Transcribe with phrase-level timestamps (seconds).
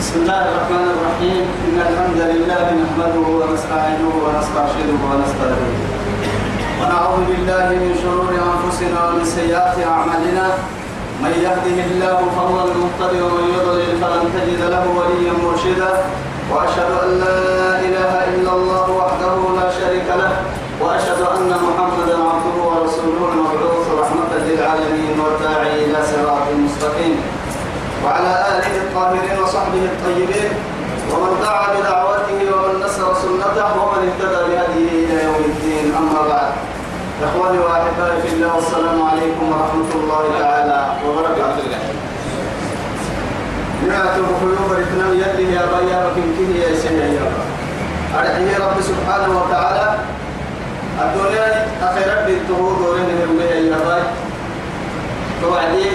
[0.00, 1.44] بسم الله الرحمن الرحيم.
[1.68, 5.80] إن الحمد لله نحمده ونستعينه ونسترشده ونستهديه.
[6.80, 10.46] ونعوذ بالله من شرور أنفسنا ومن سيئات أعمالنا.
[11.20, 15.92] من يهده الله فهو المهتدي ومن يضلل فلن تجد له وليا مرشدا.
[16.48, 17.40] وأشهد أن لا
[17.84, 20.32] إله إلا الله وحده لا شريك له.
[20.80, 27.16] وأشهد أن محمدا عبده ورسوله المبعوث رحمة للعالمين والداعي إلى صراط مستقيم.
[28.04, 30.50] وعلى آله الطاهرين وصحبه الطيبين
[31.12, 36.52] ومن دعا بدعوته ومن نصر سنته ومن اهتدى بهديه إلى يوم الدين أما بعد.
[37.24, 41.68] إخواني وأحبائي في الله والسلام عليكم ورحمة الله تعالى وبركاته.
[43.88, 47.26] نعتم قلوب الاثنين يده يا بيا وكن كه يا سيدي يا
[48.18, 49.98] أرحيه رب سبحانه وتعالى.
[51.00, 54.02] الدنيا أخيرا بالتهور ورين هرمي يا باي
[55.42, 55.90] توعدي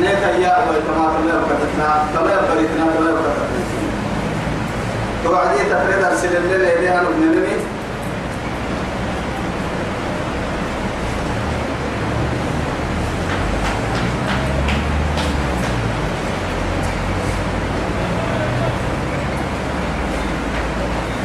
[0.00, 3.44] نيكا يا أبوي كما كما يبقتنا كما يبقتنا كما يبقتنا
[5.24, 7.56] توعدي تفريد أرسل الليل إليها نبنمي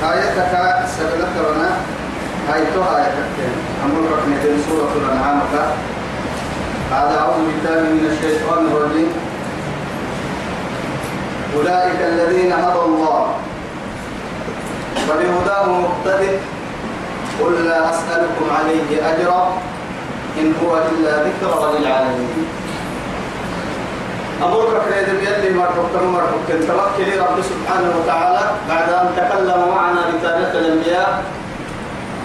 [0.04, 0.52] آيتك
[0.98, 1.70] سبلت رنا
[2.54, 3.38] آيتها آيتك
[3.86, 5.40] أمر ركن من سورة الأنعام.
[6.90, 9.12] هذا أعوذ بالله من الشيطان الرجيم.
[11.58, 13.22] أولئك الذين هدى الله.
[15.08, 16.34] فبهداه مقتدر.
[17.40, 19.42] قل لا أسألكم عليه أجرا.
[20.40, 22.46] إن هو إلا ذكرى للعالمين.
[24.44, 31.24] أبو بكر يلي مرحبا مرحبا توكل رب سبحانه وتعالى بعد أن تكلم معنا بتاريخ الأنبياء.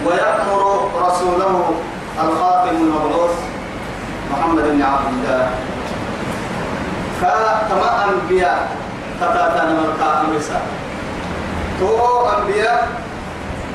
[0.05, 0.61] ويأمر
[1.05, 1.53] رسوله
[2.23, 3.44] الخاتم المبعوث.
[4.35, 5.49] محمد بن عبد الله.
[7.69, 8.67] كما أنبياء
[9.21, 10.59] فتاتنا مرقى أمرسا
[11.79, 11.87] تو
[12.37, 12.87] أنبياء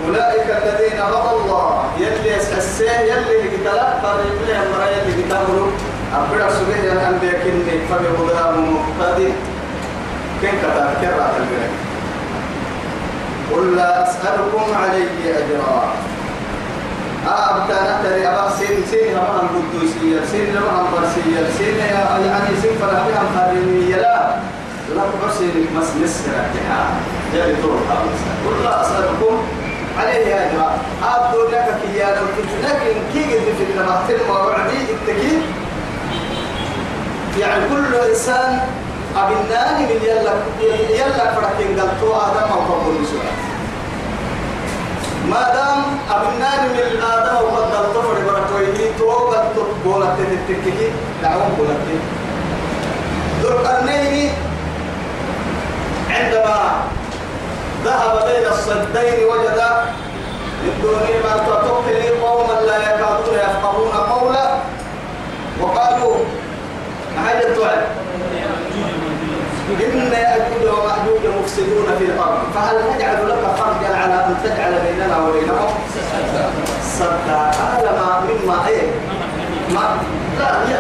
[0.06, 5.71] أولئك الذين هدى الله يلي يسحسيه يلي لقتلا فريق لهم مرا يلي قتلوا
[6.15, 9.32] أبدا سبيه يا أنبياء كني فبهداه مقتدي
[10.42, 11.72] كن كتاب كرة البيت
[13.53, 15.81] قل لا أسألكم عليه أجرا.
[17.26, 22.92] أبتنا تري أبا سين سين لما هم قدوسية سين هم برسية سين يعني سين فلا
[23.03, 24.36] بهم خارمية لا
[24.97, 26.91] لا تبصير مس مسرة كها
[27.34, 29.34] جري طول خالص قل لا أسألكم
[29.98, 35.42] عليه أجرا أبدو لك كي لو كنت لكن كي قد في المحتل وعدي التكيد
[37.38, 38.59] يعني كل إنسان
[39.16, 40.32] أبناني من يلا
[40.91, 43.50] يلا فرحين قلتوا آدم أو قبول سؤال
[45.30, 49.42] ما دام أبنان من آدم وقد الطفر بركويه توقع
[49.84, 50.88] بولت تتككي
[51.22, 51.80] دعوهم بولت
[53.42, 54.32] ذو القرنين
[56.10, 56.82] عندما
[57.84, 59.60] ذهب بين الصدين وجد
[60.62, 64.50] من دونهما تتقلي قوما لا يكادون يفقهون قولا.
[65.60, 66.16] وقالوا
[67.26, 67.86] حاجة تعلم
[69.70, 71.00] إن يأجوج ومأجوج
[71.43, 72.39] مفسدون في الأرض.
[72.55, 75.71] فهل نجعل لك خرجا على أن تجعل بيننا وبينهم؟
[76.83, 78.89] سدا قال ما مما إيه
[79.75, 79.97] ما
[80.39, 80.78] لا يا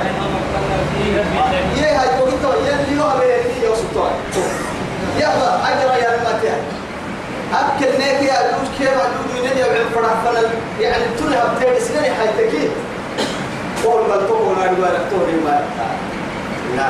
[1.82, 4.12] يا هاي كويتو يا اللي هو بيني يا سلطان
[5.18, 6.52] يلا أجرى يا المتى
[7.54, 10.48] أكل نيك يا أجوج كيف أجوج من يجي بعد فرح فلل
[10.80, 12.68] يعني تلها بتيجي سنة حيتكي
[13.84, 15.60] قول ما تقول أنا أقول لك تقول ما
[16.76, 16.88] لا.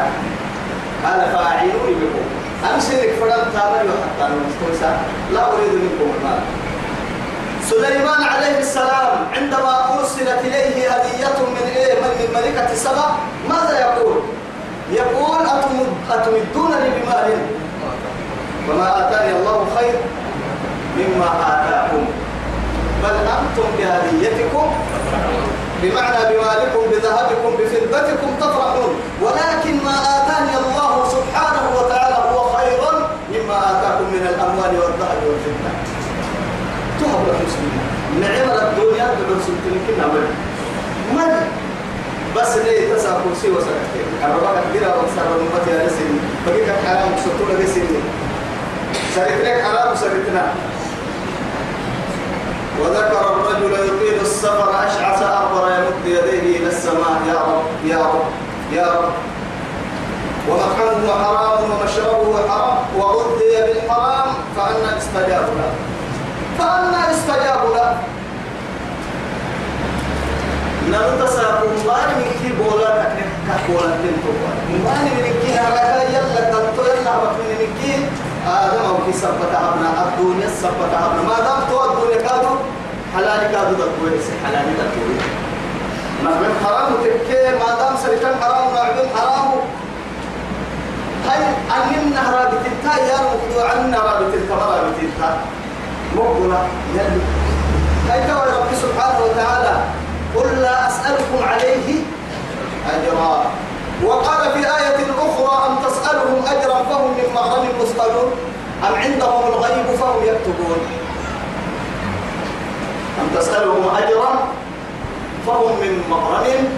[1.04, 2.24] قال فاعلوني بكم
[2.64, 4.92] أمسك فرد تامر وحتى المستوسى
[5.32, 6.40] لا أريد منكم المال.
[7.70, 13.08] سليمان عليه السلام عندما أرسلت إليه هدية من إيه؟ من, ملكة سبع
[13.48, 14.16] ماذا يقول؟
[14.92, 15.46] يقول
[16.10, 17.38] أتمدونني بمال؟
[18.68, 19.94] وما آتاني الله خير
[20.96, 22.04] مما آتاكم.
[23.02, 24.72] بل أنتم بهديتكم
[25.82, 28.94] بمعنى بمالكم بذهبكم بفضتكم تفرحون.
[29.22, 29.79] ولكن
[34.20, 35.72] من الأموال والذهب والفضة.
[37.00, 37.84] تهب المسلمين
[38.20, 40.26] نعم الدنيا بالرسول تلك نعمل
[41.12, 41.32] من
[42.36, 46.10] بس ليه تسع كرسي وسكتين الرباك كبيرة وكسر المبات يا رسل
[46.46, 47.86] بقيت حرام سطولة رسل
[49.14, 50.44] سرتناك حرام سرتنا
[52.80, 57.20] وذكر الرجل يطيل السفر أشعث أكبر يمد يديه إلى السماء.
[57.28, 58.28] يا رب يا رب
[58.72, 59.12] يا رب.
[60.50, 64.26] ومكانه حرام ومشربه حرام وغذي بالحرام
[64.56, 65.72] فأنا استجاب له.
[66.58, 67.96] فأنا استجاب له.
[70.90, 74.30] نرتسى مبارك من كي بولا تكنك كولا تنتو
[74.70, 77.94] مبارك من كي نراك يلا تنتو يلا بك من كي
[78.48, 82.52] آدم أو كي سبتها ابن الدنيا سبتها ابن ما دام تو الدنيا كادو
[83.16, 84.10] حلال كادو دكوي
[84.44, 85.16] حلال دكوي
[86.24, 89.48] نعمل حرام تكي ما دام سرتم حرام نعمل حرام
[91.30, 91.42] هاي
[91.94, 95.38] أننا رابط التا يا مخدوع عنا رابط الكما رابط التا
[96.16, 97.20] مقبلة يلي
[98.10, 99.84] هاي كما رب سبحانه وتعالى.
[100.36, 102.02] قل لا أسألكم عليه
[102.94, 103.44] أجرا.
[104.04, 108.32] وقال في آية أخرى أم تسألهم أجرا فهم من مغرم مثقلون؟
[108.88, 110.80] أم عندهم الغيب فهم يكتبون؟
[113.20, 114.48] أم تسألهم أجرا
[115.46, 116.68] فهم من مغرم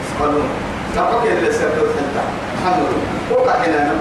[0.00, 0.48] مثقلون؟
[0.96, 1.52] تبقى اللي
[2.66, 3.94] لله وقع هنا.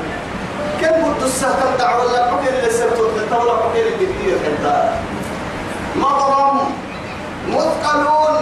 [0.82, 4.90] كم قلت السهل دعوة ولا بقى اللي حتى ولا بقى اللي بديه حتى.
[5.96, 6.60] مغرم
[7.50, 8.42] مثقلون.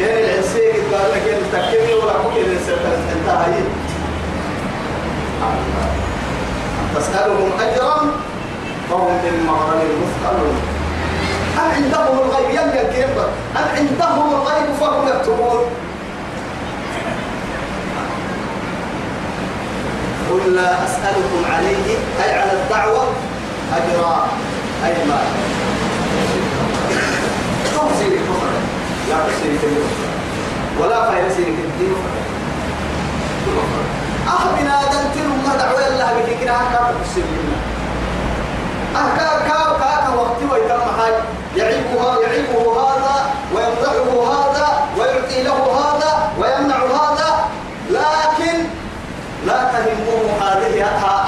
[0.00, 3.62] كان العسير قال لك انت تكمي ولا بقى اللي سيرتو حتى هاي.
[6.96, 7.96] تسألهم أجرا
[8.90, 10.56] فهم من مغرم مثقلون.
[11.58, 13.18] أم عندهم الغيب؟ يم يكيب
[13.56, 15.60] أم عندهم الغيب؟ فهم يكتبون.
[20.44, 23.04] قل لا أسألكم عليه أي على الدعوة
[23.76, 24.26] أجرا
[24.84, 25.18] أي ما
[27.64, 28.50] كفر.
[29.08, 29.16] لا
[29.62, 30.06] كفر.
[30.80, 32.16] ولا خير سيني كفر
[34.28, 37.26] أخبنا دنتل ما دعوة الله بكي كنا هكا تحسيني
[38.96, 41.14] أهكا كا كا وقت ويتم حاج.
[41.56, 44.68] يعيبه يعيبه هذا ويمدحه هذا
[44.98, 47.48] ويعطي له هذا ويمنع هذا
[47.90, 48.58] لكن
[49.46, 50.84] لا تهمه هذه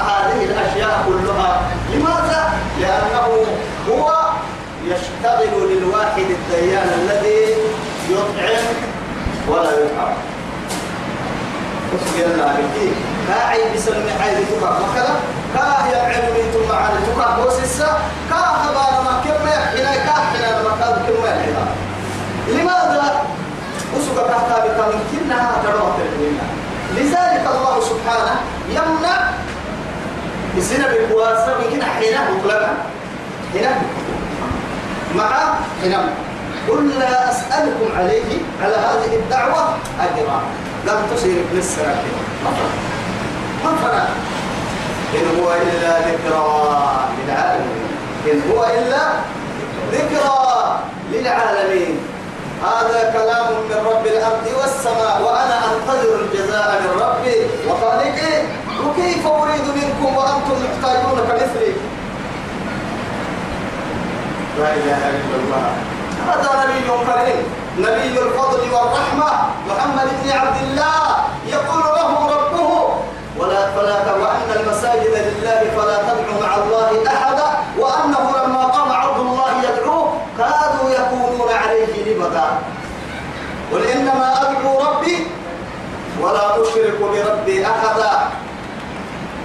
[0.09, 1.61] هذه الأشياء كلها
[1.93, 3.45] لماذا؟ لأنه
[3.89, 4.11] هو
[5.19, 7.55] يشتغل للواحد الديان الذي
[8.09, 8.63] يطعم
[9.47, 10.13] ولا يطعم.
[11.93, 12.91] وسجل الله بكي
[13.27, 15.15] كاعي بسلم عيد تكا مكلا
[15.53, 17.99] كا يبعد من ثم عن تكا بوسسا
[18.29, 21.65] كا خبار ما كم يحنا كا حنا ما كان كم يحنا
[22.47, 23.21] لماذا؟
[23.97, 26.43] وسوك كهتا بكم كنا تروح تركينا
[26.95, 28.35] لذلك الله سبحانه
[28.69, 29.29] يمنع
[30.57, 32.73] السنة بالقواسة يمكن حينه مطلقا
[33.53, 33.81] حينه
[35.15, 36.09] مع حينه
[36.69, 38.29] قل لا أسألكم عليه
[38.63, 40.41] على هذه الدعوة أجرا.
[40.87, 42.03] لم تصير ابن السنة
[43.63, 44.07] ما فرق.
[45.15, 46.45] إن هو إلا ذكرى
[47.17, 47.87] للعالمين.
[48.31, 49.03] إن هو إلا
[49.91, 50.79] ذكرى
[51.11, 51.99] للعالمين.
[52.63, 57.37] هذا كلام من رب الأرض والسماء وأنا أنتظر الجزاء من ربي.
[57.69, 58.35] وخالقي.
[58.85, 61.73] وكيف أريد منكم وأنتم محتاجون كمثلي؟
[64.57, 65.65] لا إله إلا الله.
[66.29, 67.39] هذا نبي كريم.
[67.77, 69.31] نبي الفضل والرحمة.
[69.69, 71.01] محمد بن عبد الله.
[71.47, 72.71] يقول له ربه
[73.37, 77.47] ولا فلا وأن المساجد لله فلا تدعوا مع الله أحدا.
[77.77, 82.47] وأنه لما قام عبد الله يدعوه كادوا يكونون عليه لبدا
[83.71, 85.27] قل إنما أدعو ربي
[86.21, 88.13] ولا أشرك بربي أحدا.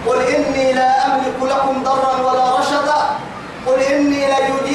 [0.06, 3.00] قل إني لا أملك لكم ضرا ولا رشدا.
[3.66, 4.73] قل إني لا يجيرني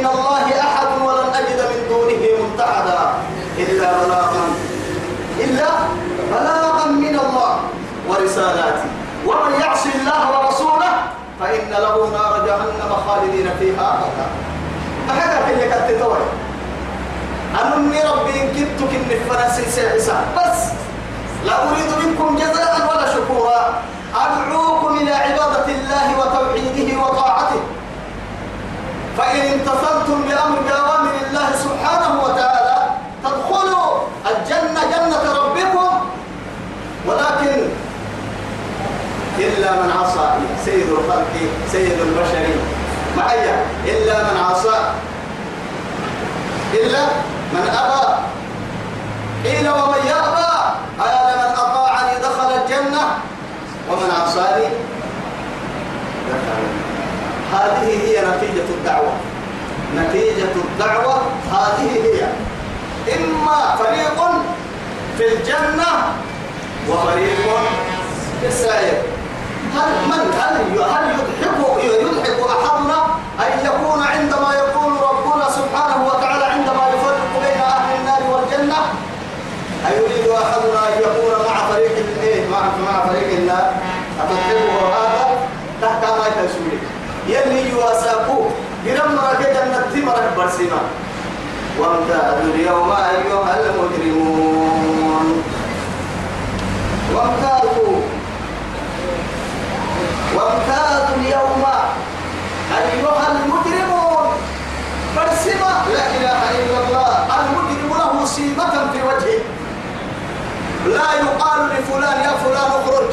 [0.00, 3.00] من الله أحد ولن أجد من دونه ملتحدا
[3.58, 4.44] إلا بلاغا
[5.40, 5.68] إلا
[6.32, 7.52] بلاغا من الله
[8.08, 8.88] ورسالاته
[9.26, 10.92] ومن يعص الله ورسوله
[11.40, 14.26] فإن له نار جهنم خالدين فيها أبدا.
[15.10, 16.24] أحد في اللي كنت توي؟
[17.60, 19.62] أنني ربي إن كنت كن فرنسي
[20.36, 20.60] بس
[21.44, 23.60] لا أريد منكم جزاء ولا شكورا.
[24.16, 27.60] أدعوكم إلى عبادة الله وتوحيده وطاعته.
[29.18, 32.78] فإن امتثلتم بأمر بأوامر الله سبحانه وتعالى
[33.24, 35.90] تدخلوا الجنة جنة ربكم.
[37.06, 37.68] ولكن
[39.38, 40.28] إلا من عصى
[40.64, 41.34] سيد الخلق
[41.72, 42.46] سيد البشر.
[43.16, 43.50] معي
[43.84, 44.78] إلا من عصى.
[46.74, 47.02] إلا
[47.52, 48.30] من أبى.
[49.44, 50.50] قيل ومن يأبى
[51.00, 53.02] قال من أطاعني دخل الجنة
[53.90, 54.68] ومن عصاني
[56.28, 56.69] دخل
[57.52, 59.12] هذه هي نتيجة الدعوة.
[59.96, 62.20] نتيجة الدعوة هذه هي.
[63.16, 64.18] إما فريق
[65.18, 65.92] في الجنة
[66.88, 67.38] وفريق
[68.40, 69.02] في السعير.
[69.74, 72.89] هل من هل هل يضحك يضحك أحدنا
[90.20, 90.48] تكبر
[91.80, 95.42] وامتازوا اليوم أيها المجرمون.
[97.14, 97.96] وامتازوا.
[100.36, 101.64] وامتازوا اليوم
[102.78, 104.26] أيها المجرمون.
[105.16, 107.12] برسمة لا إله إلا الله.
[107.40, 109.42] المجرم له سيمة في وجهه.
[110.86, 113.12] لا يقال لفلان يا فلان اخرج.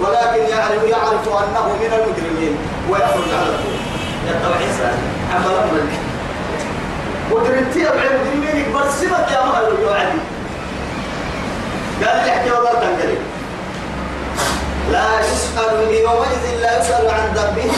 [0.00, 2.58] ولكن يعرف يعرف أنه من المجرمين.
[2.90, 3.78] ويخرج على طول.
[4.26, 4.58] يا طبعا
[5.34, 6.07] عمل أمرك
[7.32, 10.18] امرك مجرمتي ابع المجرمين برسمك يا مهل وعدي
[12.04, 13.18] قال لي احكي والله تنقلي
[14.92, 17.70] لا يسأل يومئذ لا يسأل عن ذنبه.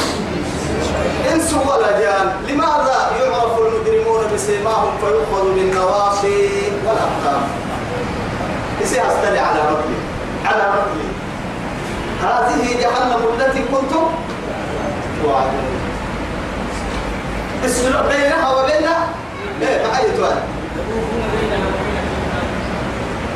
[1.32, 6.48] إنس ولا جان لماذا يعرف المجرمون بسيماهم فيؤخذ بالنواصي
[6.86, 7.42] والاقدام
[8.80, 9.96] يصير استلي على ربي
[10.46, 11.06] على ربي.
[12.22, 14.06] هذه جهنم التي كنتم
[15.22, 15.80] توعدون.
[17.64, 18.88] اسلوا بينها وبين
[19.62, 20.42] إيه معي توعد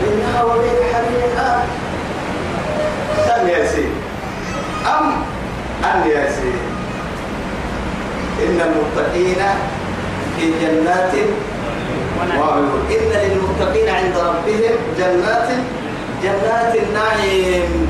[0.03, 0.85] بينها وبين
[3.27, 3.89] كم يا سيدي
[4.87, 5.07] أم
[5.85, 6.65] أم يا سيدي
[8.43, 9.43] إن المتقين
[10.37, 11.13] في جنات
[12.39, 12.81] وعيون.
[12.91, 15.49] إن للمتقين عند ربهم جنات
[16.23, 17.89] جنات النعيم.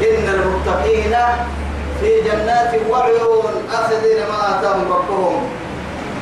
[0.00, 1.14] إن المتقين
[2.00, 3.52] في جنات وعيون.
[3.72, 5.42] آخذين ما آتاهم ربهم.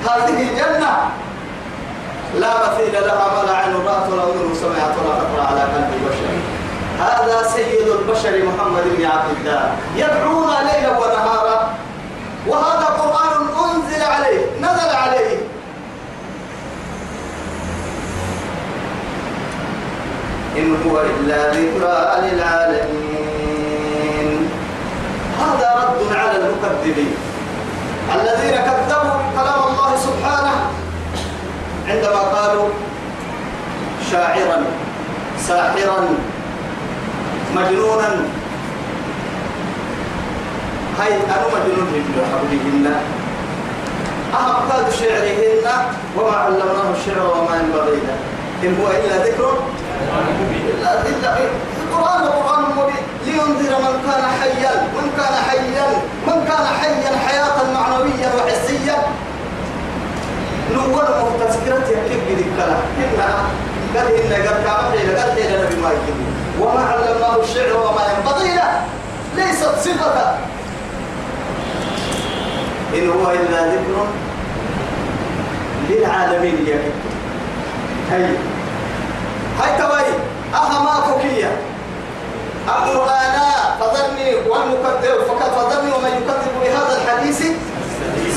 [0.05, 0.93] هذه الجنة
[2.41, 6.33] لا مثيل لها ولا عين رأت ولا أذن سمعت ولا خطر على قلب بشر
[7.01, 9.63] هذا سيد البشر محمد بن عبد الله.
[9.97, 11.57] يدعونا ليلا ونهارا
[12.47, 15.39] وهذا قرآن أنزل عليه نزل عليه.
[20.57, 23.29] إن هو إلا ذكرى للعالمين.
[25.41, 27.15] هذا رد على المكذبين.
[28.15, 30.57] الذين كذبوا كلام الله سبحانه
[31.89, 32.69] عندما قالوا
[34.11, 34.63] شاعرا
[35.39, 36.09] ساحرا
[37.57, 38.09] مجنونا
[41.01, 42.95] هاي أنا مجنون حبلهن
[44.35, 45.87] أهم قال شعرهن
[46.17, 48.17] وما علمناه الشعر وما ينبغي له.
[48.65, 49.59] إن هو إلا ذكر
[50.79, 51.39] إلا إلا
[51.83, 55.87] القرآن قرآن مبين لينذر من كان حيا من كان حيا
[56.27, 58.97] من كان حيا حياة معنوية وحسية
[60.73, 61.05] نور
[61.41, 63.45] تذكرة كيف بدك كلا إنها
[63.97, 66.17] قال إن قد كامل قال إن نبي ما يجيب
[66.61, 68.83] وما علمناه الشعر وما ينبغي له.
[69.37, 70.39] ليست صفة.
[72.95, 74.07] إن هو إلا ذكر
[75.91, 76.79] للعالمين يا
[78.11, 78.25] هي
[79.61, 80.15] هاي توي
[80.55, 81.57] أهما فكية.
[82.69, 83.37] القرآن
[83.81, 87.43] فذرني والمكذب فقد فذرني ومن يكذب بهذا الحديث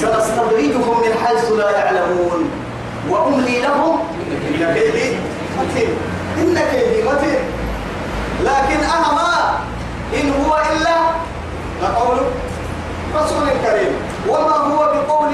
[0.02, 2.50] سنستدرجهم من حيث لا يعلمون.
[3.10, 4.00] وأملي لهم
[4.32, 5.16] إن كيدي
[5.60, 5.90] متين
[6.38, 7.40] إن كيدي متين
[8.44, 9.60] لكن أهما
[10.14, 10.98] إن هو إلا
[11.84, 12.18] لقول
[13.16, 13.94] رسول كريم.
[14.30, 15.34] وما هو بقول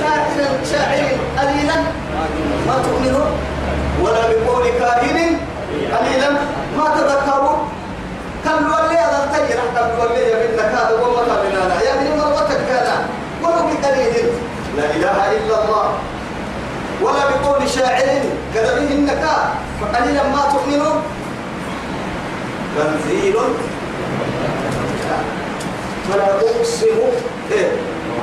[0.00, 0.26] شاعر
[0.72, 1.76] شاعر قليلا
[2.66, 3.30] ما تؤمنون
[4.02, 5.18] ولا بقول كاهن
[5.94, 6.30] قليلا
[6.78, 7.58] ما تذكرون
[8.44, 12.88] كم ولي هذا التجر كم ولي من هذا وما بنانا يا ابن مرتك كان
[13.46, 14.14] ولو بقليل
[14.76, 15.88] لا إله إلا الله.
[17.02, 18.08] ولا بقول شاعر
[18.54, 21.02] كذبه النكاء فقليلا ما تؤمنون
[22.76, 23.36] تنزيل.
[26.08, 26.98] فلا أقسم.
[27.52, 27.68] إيه؟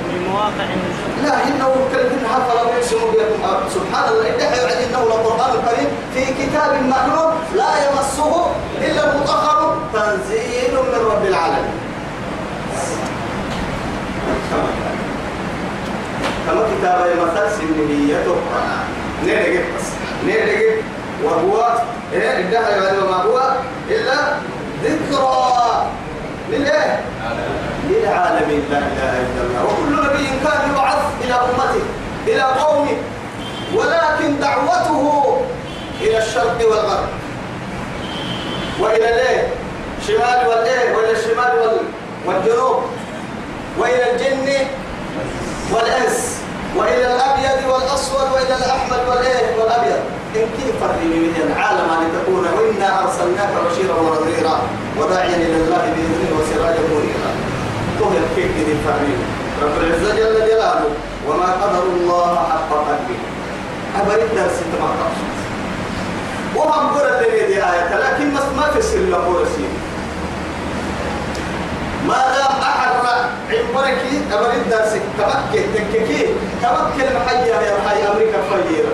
[0.10, 3.42] من مواقع النجوم لا إنه كلمة حتى لا يقسم بكم
[3.76, 4.36] سبحان الله.
[4.36, 8.46] إدعي وعد إنه لقرآن الكريم في كتاب مكنون لا يمسه
[8.82, 9.78] إلا المطهر.
[9.94, 11.78] تنزيل من رب العالمين.
[16.48, 18.36] كما كتاب مثل سنيته
[19.26, 19.88] نرجع بس.
[20.28, 20.76] نرجع
[21.24, 21.78] وهو
[22.14, 23.56] إيه؟ إدعي وعد ما هو؟
[23.90, 24.16] إلا
[24.84, 25.86] ذكرى.
[26.50, 27.02] للإيه
[27.90, 28.64] للعالمين.
[28.72, 29.64] لا إله إلا الله.
[29.64, 31.84] وكل نبي كان يبعث إلى أمته
[32.28, 32.98] إلى قومه.
[33.76, 35.42] ولكن دعوته
[36.02, 37.08] إلى الشرق والغرب.
[38.80, 39.48] وإلى الايه
[40.08, 41.78] شمال والإيه؟ وإلى الشمال وال...
[42.26, 42.84] والجنوب.
[43.80, 44.68] وإلى الجن
[45.74, 46.38] والأنس
[46.78, 50.02] وإلى الأبيض والأسود وإلى الأحمر والإيه والأبيض.
[50.36, 54.58] إن كيف فرقني من العالم لتكون وإنا أرسلناك بشيرا ونذيرا
[54.98, 57.32] وداعيا إلى الله بإذنه وسراجا منيرا.
[58.00, 59.16] طهر كيف كذي فرقني
[59.64, 60.90] رب العزة جل جلاله
[61.28, 63.20] وما قدر الله حق قدره.
[64.02, 64.98] أبرد درس تمام
[66.56, 69.93] وهم قرأت دي آية لكن ما في سر لقول سيدي.
[72.08, 72.94] ما دام أحد
[73.54, 76.22] عمرك أبرد درسك تبكي تككي.
[76.64, 78.94] تبكي المحيا يا محيا أمريكا فجيرا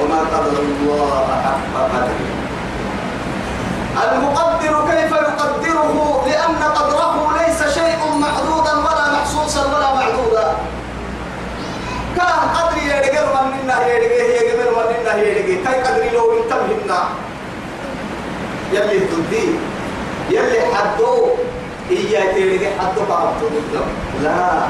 [0.00, 2.20] وما قدر الله حق قدره.
[4.04, 10.56] المقدر كيف يقدره؟ لأن قدره ليس شيء محدودا ولا محسوسا ولا معدودا.
[12.16, 13.96] كان قدري يا رجال من منا يا
[14.48, 17.00] جمال من يا رجال كي قدري لو انتبهنا
[18.72, 19.46] يلي تدي
[20.30, 21.28] يلي حدو
[21.90, 23.34] إياك تيري حدو بعض
[24.22, 24.68] لا.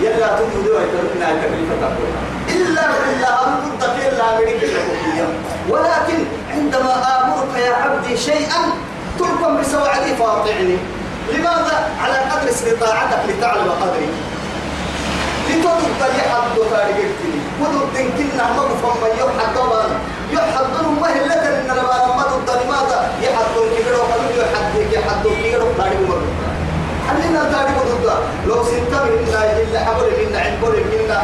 [0.00, 2.10] يلا تنجدوا يتركنا كبيرة تقول
[2.48, 4.66] إلا إلا أرد إلا أمريكا
[5.68, 6.18] ولكن
[6.54, 8.60] عندما آمرك يا عبدي شيئا
[9.18, 10.76] تركم بسوعدي فاطعني.
[11.32, 14.08] لماذا؟ على قدر استطاعتك لتعلم قدري.
[15.50, 19.84] لتضد يحد تاريختني وضد كنا مغفم من يحد طبعا
[20.32, 20.64] يحد
[21.00, 23.10] ما هي لك ان لما ما ضد لماذا
[23.56, 26.26] كبير وقالوا يحد يحد كبير وقالوا مرة
[27.08, 28.10] خلينا تاريخ ضد
[28.46, 31.22] لو سنت منا إلا حبر منا عبر منا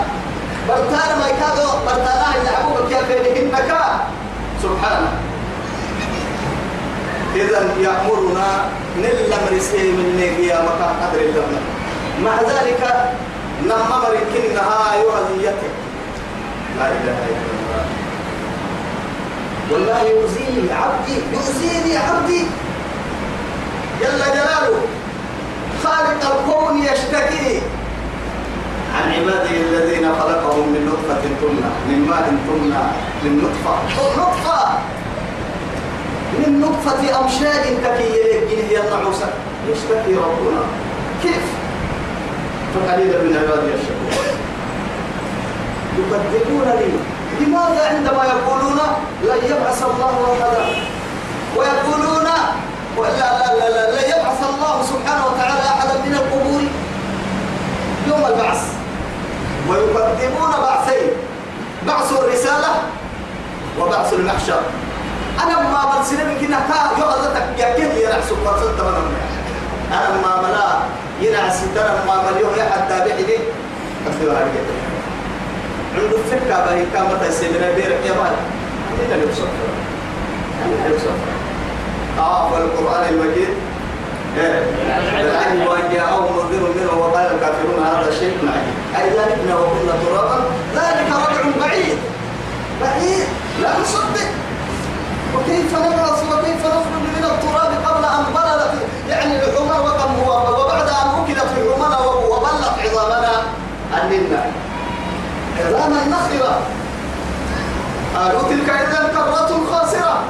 [0.68, 3.52] برتان ما يكادو برتانا إلا حبوك يا بينهن
[4.62, 5.08] سبحانه
[7.36, 8.48] إذا يأمرنا
[8.98, 11.60] نلا مرسي من نجيا مكان قدر الله
[12.24, 12.82] مع ذلك
[13.62, 15.74] نما مركنها أيها ذيتك
[16.78, 17.84] لا إله إلا الله.
[19.70, 22.42] والله يؤذيني عبدي يؤذيني عبدي.
[24.00, 24.80] جل جلاله.
[25.84, 27.60] خالق الكون يشتكي.
[28.96, 32.84] عن عباده الذين خلقهم من نطفة تمنى من ماء تمنى
[33.24, 33.74] من نطفة.
[34.22, 34.95] نطفة.
[36.38, 39.28] من نطفة أمشاج ككي يلقين هي النعوسة
[39.68, 40.62] يشتكي ربنا.
[41.22, 41.44] كيف؟
[42.74, 44.12] فقليلا من عبادي الشكور.
[45.98, 46.92] يكذبونني
[47.40, 48.80] لماذا عندما يقولون
[49.22, 50.64] لن يبعث الله أحدا؟
[51.56, 52.40] ويقولون لا
[52.96, 56.62] لا لا لا, لا يبعث الله سبحانه وتعالى أحدا من القبور.
[58.08, 58.62] يوم البعث.
[59.68, 61.08] ويقدمون بعثين.
[61.86, 62.72] بعث الرسالة
[63.80, 64.60] وبعث المحشر.
[65.42, 68.98] أنا ما بنسلم كنا كا يغلطك يا كن يا نحسب فرصة
[69.92, 70.68] أنا ما ملا
[71.20, 73.38] ينعس ترى ما مليون يا حتى بحدي
[74.06, 74.50] أخذوا على
[75.96, 78.36] عنده فكرة باهي كامة السيدنا بيرك يا مال.
[79.30, 79.46] بصفر.
[80.64, 81.10] أنا اللي بصفر.
[82.18, 83.48] آه والقرآن المجيد.
[84.36, 91.06] العين وأن جاءهم منذر منه وقال الكافرون هذا شيء عجيب أي ذلك وكنا ترابا ذلك
[91.08, 91.98] رجع بعيد
[92.82, 93.26] بعيد
[93.62, 94.28] لا نصدق
[95.34, 98.72] وكيف نبعث وكيف نخرج من التراب قبل أن بلغت
[99.08, 103.42] يعني الحمى وكم هو وبعد أن أكلت الحمى وبلت عظامنا
[104.02, 104.44] أننا
[105.86, 106.60] عظاما نخرة
[108.16, 110.24] قالوا تلك إذا كرة خاسرة.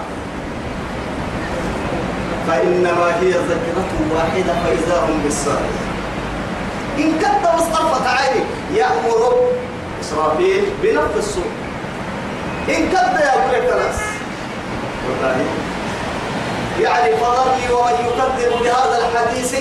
[2.48, 5.76] فإنما هي ذكرة واحدة فإذا هم بالصالح.
[6.98, 9.34] إن كنت مصطفى عيني يأمر
[10.00, 11.44] إسرافيل بنفس الصوت
[12.68, 13.70] إن كنت يا أبو
[15.08, 15.44] والله.
[16.80, 19.54] يعني فضلني ومن يكذب بهذا الحديث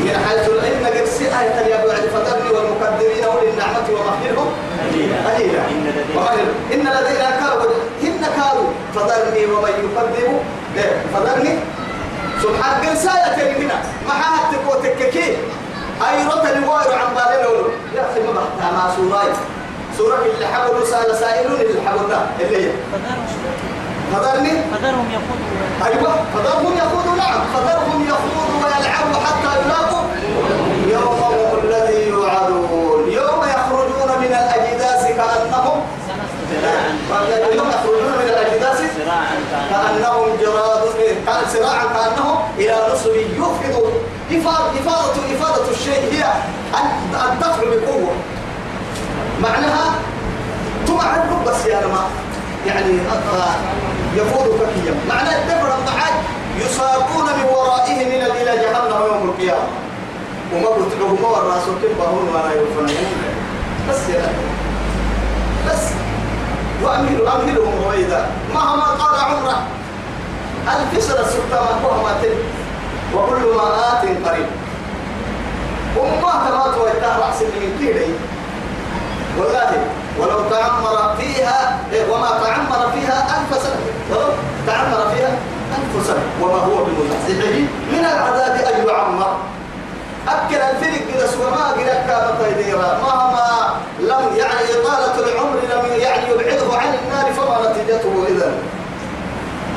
[0.00, 4.48] من حيث العلم قرسي آية يا بعد فضلني والمكذبين أولي النعمة ومهلهم
[5.26, 5.62] قليلا.
[6.72, 7.70] إن لدينا كانوا
[8.02, 10.40] إن كانوا فضلني ومن يكذب
[11.14, 11.54] فضلني
[12.42, 15.36] سبحان قرساية هنا ما حد تكوتككي
[16.08, 17.50] أي رتل واير عن بالنا
[17.94, 19.32] يا أخي ما بحثها مع سوراي.
[19.98, 22.70] سورة اللي حبوا سأل سائلون اللي حبوا اللي هي.
[24.12, 24.52] فذرني.
[24.72, 25.50] فذرهم يخوضوا.
[25.86, 27.40] أيوة فذرهم يخوضوا نعم.
[27.54, 30.04] فذرهم يخوضوا ويلعبوا حتى يلاقوا.
[30.94, 33.12] يومهم الذي يوعدون.
[33.12, 35.80] يوم يخرجون من الأجداث كأنهم
[37.56, 38.80] يوم يخرجون من الأجداث
[39.70, 40.80] كأنهم جراد
[41.26, 43.92] كان سراعا كأنهم إلى نصب يفقد
[44.32, 46.24] إفادة إفادة الشيء هي
[46.74, 46.86] أن
[47.40, 48.12] تدفع بقوة.
[49.42, 49.94] معناها
[50.86, 52.10] تمع بس يا جماعة.
[52.66, 52.98] يعني
[54.16, 54.94] يقول فكيا.
[55.08, 56.14] معنى الدبر الضحاك
[56.58, 59.68] يساقون من ورائهم من إلى جهنم يوم القيامة.
[60.54, 60.68] وما
[61.00, 63.06] له ما الراس كيف هون ولا يفنون.
[63.90, 64.32] بس يا
[65.68, 65.84] بس.
[66.82, 68.26] وأمهل أمهلهم رويدا.
[68.54, 69.62] مهما قال عمره.
[71.00, 72.34] سنة ستة مهما تل
[73.14, 74.46] وكل ما آت قريب.
[75.98, 78.14] وما تمات ويتاه رأس من كيري
[79.38, 79.82] والله
[80.20, 83.80] ولو تعمر فيها إيه، وما تعمر فيها ألف سنة.
[84.10, 84.28] ولو
[84.66, 85.30] تعمر فيها
[85.78, 86.24] ألف سنة.
[86.42, 87.58] وما هو بمزحزحه
[87.92, 89.36] من العذاب أن يعمر.
[90.28, 96.78] أكل الفلك كده وما قد كان طيديرا مهما لم يعني إطالة العمر لم يعني يبعده
[96.78, 98.52] عن النار فما نتيجته إذا؟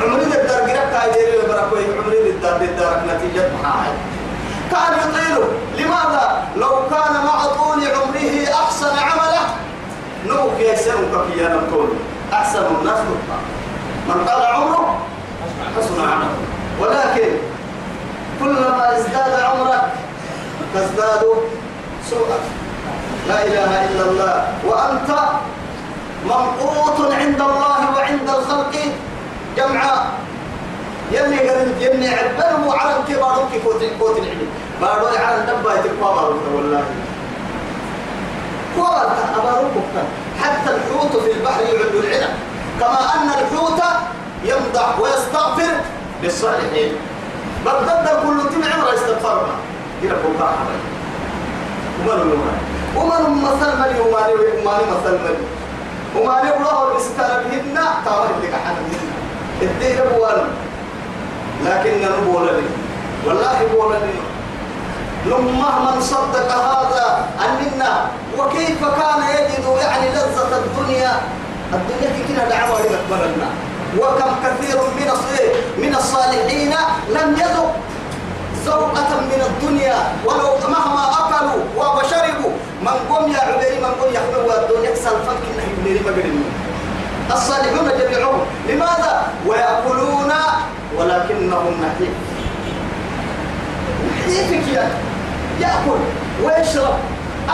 [0.02, 3.98] عمري الدار قد كايدير بركوي عمري الدار الدار نتيجة محايد.
[4.72, 5.48] كان يطيله.
[5.78, 8.98] لماذا؟ لو كان مع طول عمره أحسن
[10.44, 11.90] عمله نوك يسرك في نمتون
[12.34, 13.40] أحسن الناس نطلع
[14.08, 14.98] من طال عمره
[15.78, 16.38] حسن عمله.
[16.82, 17.30] ولكن
[18.40, 19.84] كلما ازداد عمرك
[20.76, 21.24] تزداد
[22.10, 22.40] سوءا
[23.28, 24.48] لا إله إلا الله.
[24.66, 25.10] وأنت
[26.26, 28.76] ممقوت عند الله وعند الخلق
[29.58, 30.12] جمعاء
[31.12, 34.50] يلي قال يلي عبر بارو كي كوت كوت العلم.
[34.82, 36.22] بارو عرم دبا يتقوا
[36.56, 36.84] والله
[38.78, 39.68] قوة أبارو
[40.42, 42.34] حتى الحوت في البحر يعد العلم
[42.80, 43.82] كما أن الحوت
[44.44, 45.74] يمدح ويستغفر
[46.24, 46.92] للصالحين
[47.66, 49.54] بردد كل تمع عمر استغفرنا
[50.04, 50.76] إلى كل كعبة
[52.00, 52.58] ومن ومن
[52.96, 55.48] ومن مثل من يوماني ويوماني مثل من
[56.18, 58.78] وما الله الاستار بهن تاوه لك حنا
[59.62, 60.48] الدين بوانا
[61.66, 62.68] لكن نبولا لي
[63.28, 64.14] والله بولا لي
[65.26, 68.06] لما من صدق هذا عننا
[68.38, 71.14] وكيف كان يجد يعني لذة الدنيا؟
[71.74, 72.80] الدنيا كنا دعوة
[73.12, 73.50] لنا
[74.00, 75.10] وكم كثير من
[75.78, 76.74] من الصالحين
[77.10, 77.76] لم يذق
[78.66, 81.64] زوقة من الدنيا ولو مهما أكلوا
[81.98, 82.52] وشربوا.
[82.82, 86.52] من قم يا عبيري من قم يحملوا الدنيا يكسل فك إنه ما بيرمون
[87.32, 88.40] الصالحون جميعهم.
[88.70, 90.32] لماذا؟ ويأكلون
[90.98, 92.33] ولكنهم نحيف.
[95.60, 96.02] يأكل
[96.44, 96.98] ويشرب.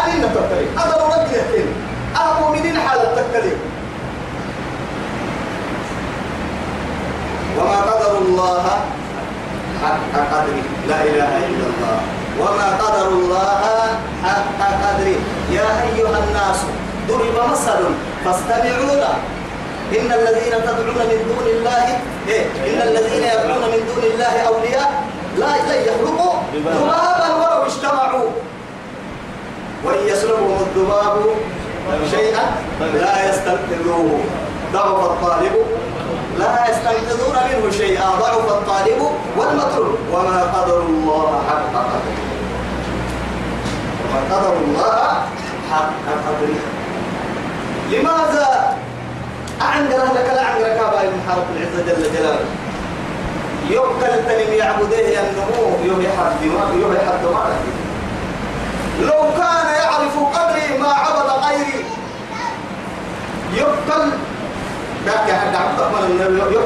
[0.05, 1.65] أين تتري هذا رجل يحكي
[2.21, 3.59] المؤمنين حالة تكلم
[7.57, 8.65] وما قدر الله
[9.83, 10.63] حق قدره.
[10.87, 11.97] لا إله إلا الله.
[12.39, 13.61] وما قدر الله
[14.23, 15.19] حق قدره.
[15.51, 16.59] يا أيها الناس
[17.07, 17.81] ضرب مثل
[18.25, 19.15] فاستمعوا له.
[19.99, 21.85] إن الذين تدعون من دون الله
[22.27, 25.03] إيه؟ إن الذين يدعون من دون الله أولياء.
[25.37, 25.95] لا لا
[26.55, 28.29] ذبابا ولو اجتمعوا.
[29.85, 31.15] وإن يسلبهم الذباب
[32.11, 32.45] شيئا
[32.93, 34.19] لا يستنقذوه.
[34.73, 35.55] ضعف الطالب.
[36.39, 38.05] لا يستنقذون منه شيئا.
[38.19, 39.01] ضعف الطالب
[39.37, 39.97] والمطلوب.
[40.13, 42.17] وما قدر الله حق قدره.
[44.01, 45.13] وما قدر الله
[45.71, 45.91] حق
[46.27, 46.59] قدره.
[47.91, 48.77] لماذا
[49.61, 52.45] أعنقر لك لا أعنقر كابا المحارب العزة جل جلاله؟
[53.69, 56.41] يوكل تنم يعبده أنه يوم يحد
[56.81, 57.23] يوم يحد
[59.01, 61.85] لو كان يعرف قدري ما عبد غيري.
[63.53, 64.09] يوكل
[65.05, 65.79] ذاك حد عبد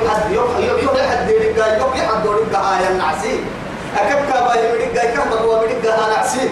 [0.06, 1.58] يحد يحد يحد ديرك
[1.96, 3.44] يحد دورك هاي النعسي.
[3.98, 6.50] أكب كابا يمدك كم هو بدك هاي نعسي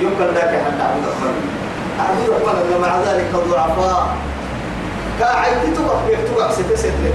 [0.00, 1.36] يمكن ذاك حد عبد الرحمن.
[2.00, 4.16] عبد الرحمن مع ذلك الضعفاء
[5.20, 7.12] كاعد تبقى تبقى ستة ستة.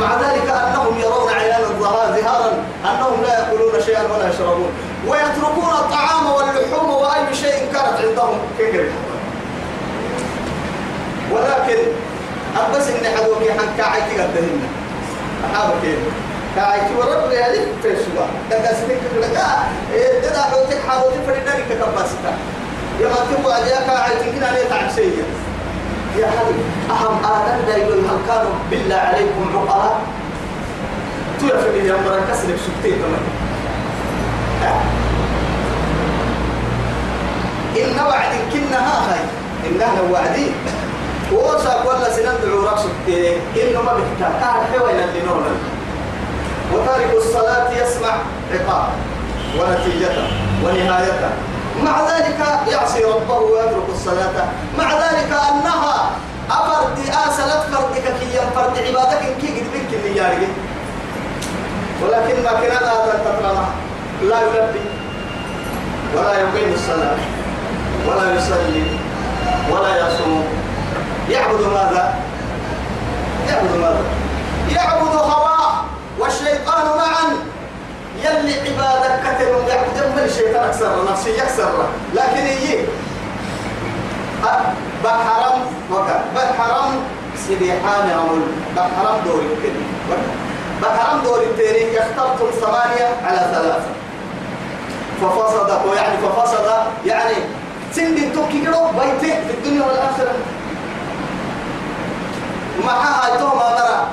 [0.00, 2.52] مع ذلك أنهم يرون عيان الظهار ظهارا
[2.84, 4.70] أنهم لا يأكلون شيئا ولا يشربون
[5.08, 8.90] ويتركون الطعام واللحوم وأي شيء كانت عندهم كبير
[11.32, 11.78] ولكن
[12.56, 14.60] أبس إن حدوك يحن كاعي تقدهن
[15.44, 15.98] أحابك كيف
[16.56, 19.38] كاعي ورب هذه في السبا تقاسمك لك
[19.92, 22.34] إيه تدا حوتك حاولت فريدك كباستا
[23.00, 25.22] يا تبغى أجاك كاعي تكين عليه تعسيه
[26.18, 30.00] يا حبيبي أهم آدم دا يقول هل كانوا بالله عليكم عقلاء؟
[31.40, 33.24] تعرف إن يوم كسر بسكتين كمان.
[37.76, 39.20] إن وعد كنا ها هاي
[39.70, 40.46] إنها وعدي
[41.32, 45.54] وصاك ولا سندعو رقص إنه ما بكتا كان حوين اللي نونا.
[46.72, 48.14] وتارك الصلاة يسمع
[48.52, 48.88] عقاب.
[49.58, 50.26] ونتيجته
[50.64, 51.30] ونهايته
[51.82, 54.48] مع ذلك يعصي ربه ويترك الصلاة.
[54.78, 56.10] مع ذلك أنها
[56.50, 60.48] أفرد آسلت فردك كي فرد عبادك كي قد بك اللي
[62.02, 63.66] ولكن ما كان هذا تطرمه.
[64.22, 64.84] لا يلبي
[66.16, 67.16] ولا يقيم الصلاة
[68.08, 68.86] ولا يصلي
[69.70, 70.44] ولا يصوم.
[71.30, 72.14] يعبد ماذا؟
[73.48, 74.04] يعبد ماذا؟
[74.70, 75.72] يعبد هواه
[76.18, 77.23] والشيطان معا
[78.24, 82.78] يلي عبادك كثير يعبد من الشيطان أكثر نفسي يكسر لكن يجي.
[85.04, 85.60] بحرم
[85.92, 87.02] وكا بحرم
[87.48, 88.42] سبيحان عمل.
[88.76, 90.18] بحرم دوري كده
[90.82, 93.90] بحرم دوري التاريخ اخترتم ثمانية على ثلاثة.
[95.20, 96.66] ففسد يعني ففسد
[97.06, 97.34] يعني
[97.92, 100.34] سند توكي كده بيته في الدنيا والآخرة.
[102.84, 104.06] ما هاي تو ما ترى.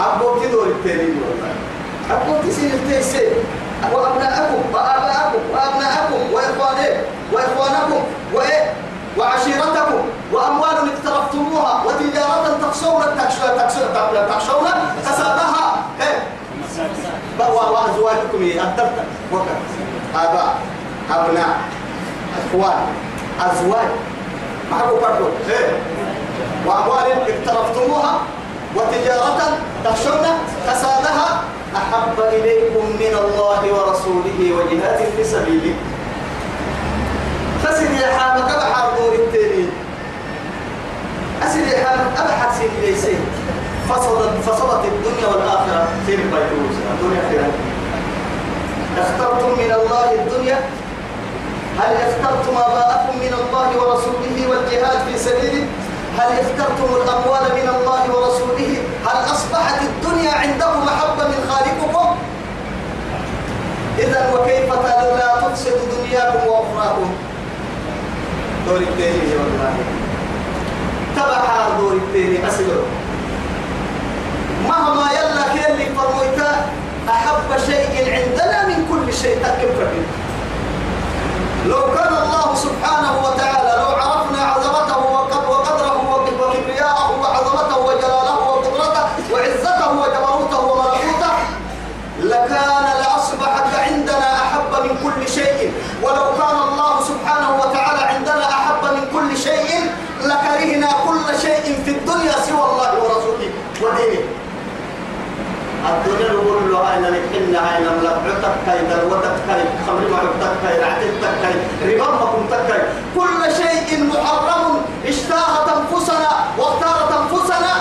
[0.00, 1.54] أبو تدور التاريخ والله.
[2.10, 3.32] أبو تسين التيسير
[3.92, 7.00] وأبناءكم وآباءكم وأبناءكم وإخوانكم
[7.32, 8.72] وإخوانكم وإيه؟
[9.18, 10.02] وعشيرتكم.
[10.32, 11.82] وأموال اقترفتموها.
[11.86, 13.02] وتجارة تخشون
[14.28, 14.68] تخشون
[15.06, 16.18] كسادها إيه؟
[17.38, 19.46] وأزواجكم أدبت وقت
[20.16, 20.54] آباء
[21.10, 21.58] أبناء.
[22.48, 22.86] إخوان.
[23.40, 23.88] أزواج.
[24.72, 25.26] هو برضو.
[25.50, 25.78] إيه؟
[26.66, 28.18] وأموال اقترفتموها.
[28.76, 30.26] وتجارة تخشون
[30.66, 31.40] كسادها
[31.76, 35.74] أحب إليكم من الله ورسوله وجهاد في سبيله.
[37.64, 39.66] فسن يا حامك أبحر دور التاني
[41.42, 43.20] أسر يا حامك أبحر سن ليسين.
[43.88, 47.48] فصلت فصلت الدنيا والآخرة في البيتوس الدنيا خيرا
[48.98, 50.58] اخترتم من الله الدنيا؟
[51.78, 55.66] هل اخترتم آباءكم من الله ورسوله والجهاد في سبيله؟
[56.18, 58.72] هل اخترتم الأموال من الله ورسوله؟
[59.06, 62.16] هل أصبحت الدنيا عندكم محبة من خالقكم؟
[63.98, 64.72] إذا وكيف
[65.18, 67.10] لا تفسد دنياكم وأخراكم؟
[68.66, 69.74] دور التاني والله.
[71.16, 72.82] تبع دور التاني أسلو
[74.68, 76.66] مهما يلا كيلي فرميتا
[77.08, 79.88] أحب شيء عندنا من كل شيء تكفر
[81.66, 83.63] لو كان الله سبحانه وتعالى
[105.88, 108.16] الدنيا نقول له هاي نحن هاي نملك
[108.66, 112.82] كاي دلوتك كاي خمر معك كاي رعتك كاي ربما كنت كاي.
[113.16, 117.74] كل شيء محرم اشتاهت أنفسنا واختارت أنفسنا.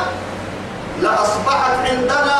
[1.01, 2.39] لأصبحت عندنا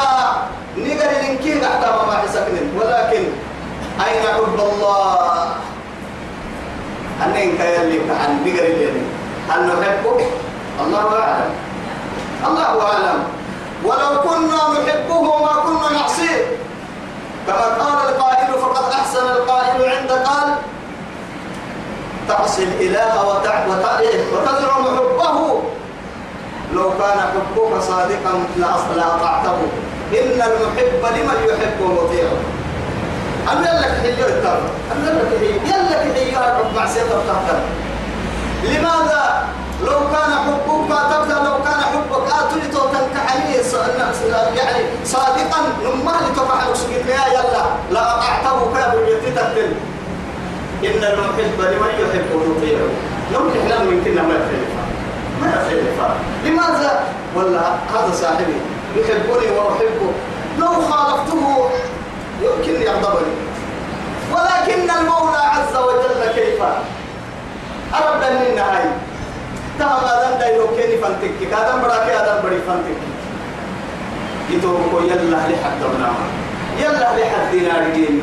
[0.77, 3.23] نقل ننكين حتى ما حسكن ولكن
[4.05, 5.47] أين حب الله؟
[7.25, 9.01] أنين كيالي عن نقل
[9.49, 10.19] هل نحبه؟
[10.85, 11.53] الله أعلم.
[12.47, 13.23] الله أعلم.
[13.85, 16.45] ولو كنا نحبه ما كنا نعصيه.
[17.47, 20.55] كما قال القائل فقد أحسن القائل عند قال
[22.27, 23.27] تعصي الإله
[24.33, 25.61] وتزعم حبه.
[26.73, 28.33] لو كان حبك صادقا
[28.95, 29.57] لأطعته
[30.13, 32.27] إن المحب لمن يحب مطيع
[33.51, 34.59] أنا لك حيو التر
[34.91, 37.21] أنا لك حيو يلك حيو الحب مع سيطر
[38.63, 39.47] لماذا
[39.83, 43.63] لو كان حبك تبدا لو كان حبك آتني تو تنكحني
[44.57, 49.71] يعني صادقا لما لتفعل سجد يا يلا لا أعتبه كاب يتتبدل
[50.85, 52.79] إن المحب لمن يحب يطيع
[53.33, 54.71] لو نحن يمكننا ما يختلف
[55.41, 55.99] ما يختلف
[56.45, 57.03] لماذا؟
[57.35, 57.59] ولا
[57.93, 58.55] هذا صاحبي
[58.95, 60.11] يحبني وأحبه.
[60.59, 61.69] لو خالفته
[62.41, 63.33] يمكن يغضبني
[64.33, 66.61] ولكن المولى عز وجل كيف؟
[67.93, 68.85] أرد منا هاي
[69.79, 73.12] تهم آدم دايلو كيني فانتك؟ آدم براكي آدم بري فانتك.
[74.49, 76.09] يتوبكو يلا لحد دبنا
[76.79, 78.21] يلا لحد دينار جيني.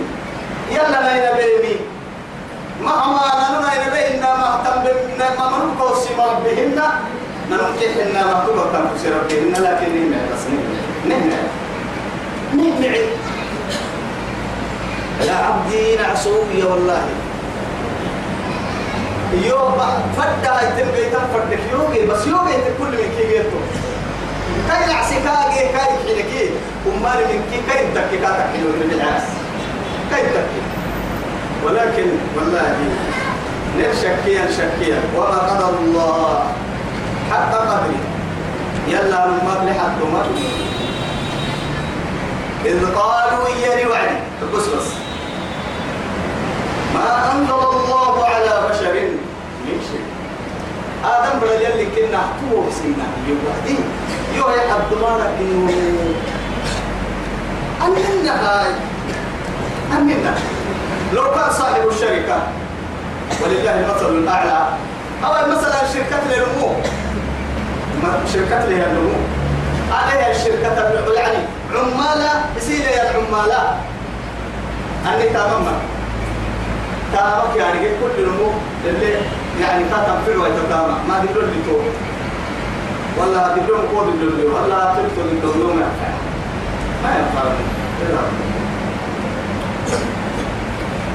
[0.71, 1.77] يلا ناينا بيمي
[2.83, 6.79] مهما نانا ناينا بينا مهتم بنا ما منكو سمار بهن
[7.51, 8.23] ننكح إنا.
[8.27, 10.43] مكتوبة كان كسر بهن لكن نهنا بس
[11.09, 11.41] نهنا
[12.55, 12.97] نهنا
[15.27, 17.03] يا عبدي نعسوية والله.
[19.33, 19.79] يوم
[20.17, 23.61] فدا يتم بيتم فدا يوجي بس يوجي كل من كي جيتو.
[24.71, 26.51] كاي العسي كاجي كاي حينكي
[26.87, 29.27] ومال من كي كاي تكي حلو من العاس.
[30.11, 30.63] كاي تكي
[31.65, 32.77] ولكن والله
[33.79, 36.43] نشكيا شكيا وما قدر الله
[37.31, 37.99] حق قدري.
[38.89, 40.23] يلا ما لحد ما
[42.65, 44.19] إذ قالوا إياني وعدي.
[44.55, 44.89] بس بس
[46.95, 48.95] ما أنزل الله على بشر
[49.65, 50.07] من شيء
[51.05, 53.77] آدم بلا يلي كنا حكوه سينا يوحدي
[55.41, 55.71] إنه
[57.87, 58.73] أمنا هاي
[59.99, 60.35] أمنا
[61.15, 62.39] لو كان صاحب الشركة
[63.43, 64.67] ولله المثل الأعلى
[65.25, 66.75] أو مثلا شركة للنمو
[68.33, 69.19] شركة لها النمو
[69.93, 70.69] عليها الشركة
[71.15, 71.39] يعني.
[71.75, 73.77] عمالة يصير يا العمالة.
[75.07, 75.65] أني تمام
[77.13, 78.51] تامك يعني كل نمو
[78.87, 79.15] اللي
[79.61, 79.85] يعني
[80.29, 82.10] الوقت تاما ما اللي تو.
[83.21, 86.11] ولا دبلون كود اللي ولا تلتو اللي ما ينفع
[87.03, 87.43] ما ينفع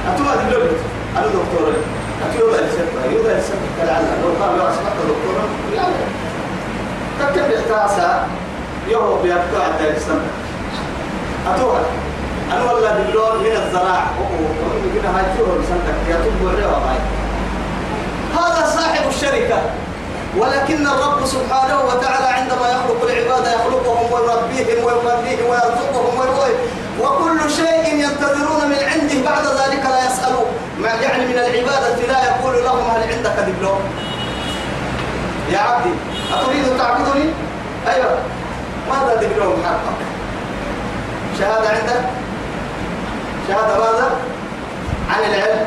[0.08, 0.68] أتوا دبلون
[1.16, 1.72] أنا دكتور
[2.24, 5.94] أتوا يوضع السبب يوضع السبب كالعلم لو قال لو أصبحت دكتورا يعني
[7.20, 8.28] تكتب إحتاسا
[8.88, 10.26] يهو بيبقى عند السنة
[11.54, 11.80] أتوها
[12.52, 14.10] أنا والله باللون من الزراعة
[14.94, 16.48] كده هاي تيوه بسنتك يا تبو
[18.38, 19.56] هذا صاحب الشركة
[20.38, 26.58] ولكن الرب سبحانه وتعالى عندما يخلق العباد يخلقهم ويربيهم ويمليهم ويرزقهم ويرضيهم
[27.00, 30.44] وكل شيء ينتظرون من عنده بعد ذلك لا يسألوا
[31.02, 33.80] يعني من العبادة لا يقول لهم هل عندك دبلوم
[35.50, 35.90] يا عبدي
[36.32, 37.30] أتريد تعبدني؟
[37.88, 38.18] أيوه
[38.88, 40.06] ماذا دبلوم حقك؟
[41.38, 42.04] شهادة عندك؟
[43.48, 44.10] شهادة ماذا؟
[45.10, 45.66] عن العلم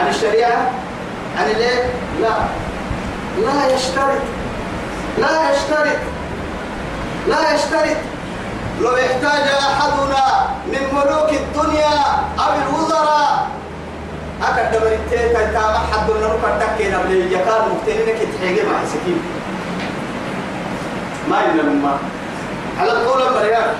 [0.00, 0.70] عن الشريعة
[1.36, 2.28] يعني ليه؟ لا
[3.44, 4.22] لا يشترط.
[5.18, 5.98] لا يشترط.
[7.28, 7.96] لا يشترط.
[8.80, 11.94] لو احتاج أحدنا من ملوك الدنيا
[12.38, 13.48] أو الوزراء
[14.42, 19.20] أكد مريتين تاما حد لنا كتكينا بلي يكاد مكتنين كتحيجي مع سكين.
[21.30, 21.98] ما إلا مما
[22.80, 23.74] على طول المريان.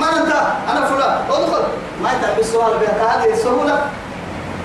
[0.00, 0.32] ما أنت؟
[0.70, 1.18] أنا فلان.
[1.30, 1.64] أدخل.
[2.02, 3.86] ما أنت بالسؤال بك هذه السهولة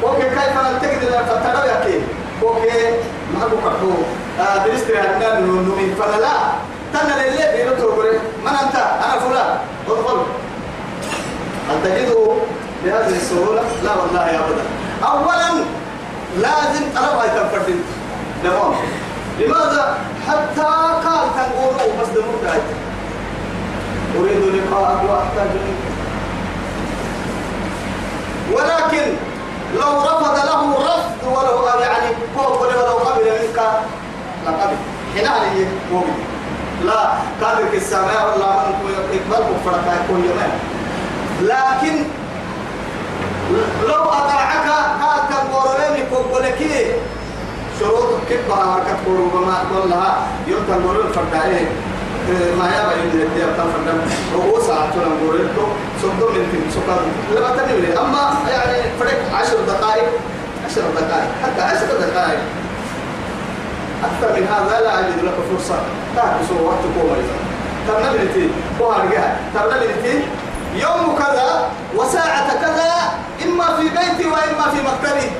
[0.03, 2.01] أوكي كيف نلتقي لنا فترى يا كي
[2.43, 3.16] أوكي.
[3.33, 3.91] ما هو كحو
[4.39, 6.33] آه بنستري عندنا نومي فلا لا
[6.93, 9.57] تنا لله بيرتو بري من أنت؟ أنا فلان.
[9.87, 10.17] ادخل
[11.69, 12.27] هل تجده
[12.83, 14.63] بهذه السهولة؟ لا والله يا أبدا.
[15.03, 15.63] اولا
[16.37, 17.83] لازم ترى هاي تنفردين
[18.43, 18.73] تمام.
[19.39, 20.61] لماذا؟ حتى
[21.05, 22.59] قال تنقولوا بس دمر
[24.19, 25.81] أريد لقاءك وأحتاج إليك.
[28.51, 29.13] ولكن
[29.75, 33.59] لو رفض له رفض ولو يعني فوق ولو قبل منك
[34.45, 34.75] لقبل
[35.15, 36.37] هنا عليه مؤمن.
[36.85, 40.51] لا قادر السماء ولا من يقبل مفرقا يكون يمان
[41.41, 42.03] لكن
[43.87, 44.65] لو أطاعك
[44.99, 46.91] هذا تنقرني كوكولكي
[47.79, 51.65] شروط كبها مركت قروبا ما لها يوم تنقرن فردائه
[52.59, 53.99] ما يابا يدري يدري أبطال فردم
[54.35, 55.67] هو ساعة نقولته
[56.01, 57.01] صدق من تين سكر
[57.35, 60.09] لما تنمي أما يعني فرق عشر دقائق
[60.65, 62.39] عشر دقائق حتى عشر دقائق.
[64.03, 65.79] أكثر من هذا لا أجد لك فرصة.
[66.15, 67.37] تعكسوا وقت قوة إذا
[67.87, 70.25] ترنبلتي وهرجع ترنبلتي
[70.75, 72.93] يوم كذا وساعة كذا
[73.45, 75.31] إما في بيتي وإما في مكتبي.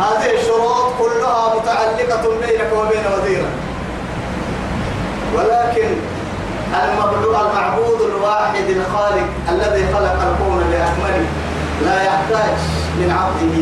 [0.00, 3.71] هذه الشروط كلها متعلقة بينك وبين وزيرك.
[5.34, 5.88] ولكن
[6.84, 11.26] المعبود الواحد الخالق الذي خلق الكون بأكمله
[11.84, 12.56] لا يحتاج
[12.98, 13.58] من عبده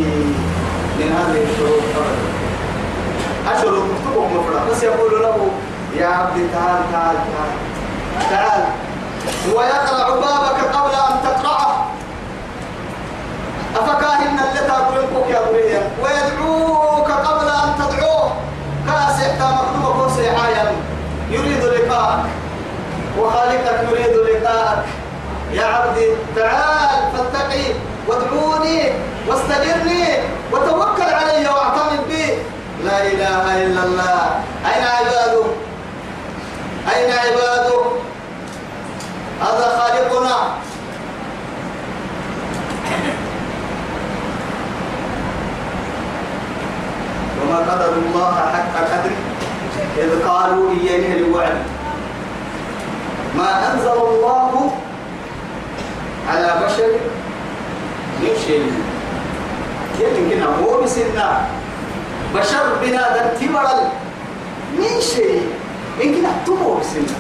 [0.99, 3.59] من هذه الشروط أبدا.
[3.59, 4.71] الشروط تكتبهم مفرد.
[4.71, 5.49] بس يقول له
[5.97, 7.53] يا عبدي تعال تعال تعال
[8.31, 8.65] تعال.
[9.57, 11.87] ويقرع بابك قبل أن تقرعه
[13.77, 18.33] أفكاهن اللي تقولك يا بريا ويدعوك قبل أن تدعوه.
[18.87, 20.90] كاسح مكتوب كرسي عايا يريد
[23.19, 24.85] وخالقك يريد لقاءك.
[25.53, 27.65] يا عبدي تعال فاتقي
[28.09, 28.93] وادعوني
[29.29, 30.05] واستجرني
[30.53, 32.27] وتوكل علي واعتمد بي.
[32.85, 34.21] لا إله إلا الله.
[34.67, 35.45] أين عباده
[36.95, 37.81] أين عباده
[39.43, 40.37] هذا خالقنا.
[47.41, 49.19] وما قدر الله حق قدره
[49.99, 51.59] إذ قالوا إياه الوعد.
[53.37, 54.73] ما أنزل الله
[56.29, 56.91] على بشر
[58.23, 58.73] من شيء.
[60.01, 61.47] يمكن هو بسنا
[62.35, 63.81] بشر بنادم تبرل
[64.79, 65.43] من شيء.
[66.01, 67.17] يمكن أتمو بسنا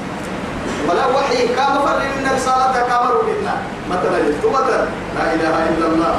[0.88, 3.59] ولا وحي كما فرق النبي صلى الله عليه وسلم
[3.90, 4.18] مثلا
[4.53, 4.81] مثلا.
[5.16, 6.14] لا إله إلا الله.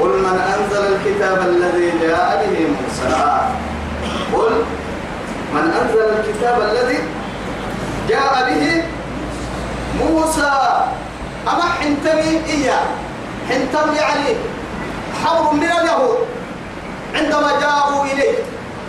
[0.00, 3.40] قل من أنزل الكتاب الذي جاء به موسى.
[4.32, 4.52] قل
[5.54, 6.98] من أنزل الكتاب الذي
[8.08, 8.82] جاء به
[10.04, 10.52] موسى
[11.48, 12.86] أما حنتمي إياه.
[13.48, 14.36] حنتم يعني
[15.24, 16.18] حور من اليهود
[17.14, 18.38] عندما جاءوا إليه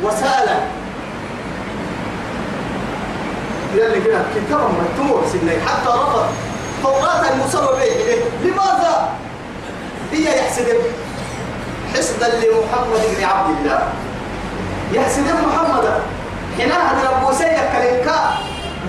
[0.04, 0.50] وسأل
[3.76, 6.26] يلي كده كتاب مكتوب سنة حتى رفض.
[6.84, 9.10] توراة المسلم به لماذا؟
[10.12, 10.68] هي يحسد
[11.94, 13.90] حسدا لمحمد بن عبد الله.
[14.94, 16.02] يحسد محمد.
[16.60, 17.58] هنا هذا ربو سيك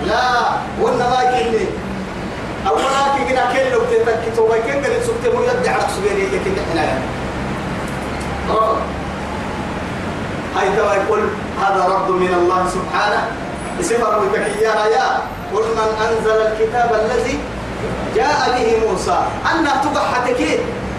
[0.07, 0.23] لا
[0.81, 1.67] وإنما يكني
[2.69, 4.85] أولا كي كنا كل لو تتك توبا كن
[5.49, 6.85] قد على سبيري يكن إحنا
[10.57, 11.21] هاي توا يقول
[11.61, 13.23] هذا رد من الله سبحانه.
[13.81, 15.07] سفر وتحيانا يا
[15.55, 17.39] قل من أنزل الكتاب الذي
[18.17, 19.19] جاء به موسى.
[19.53, 20.41] أن تبحتك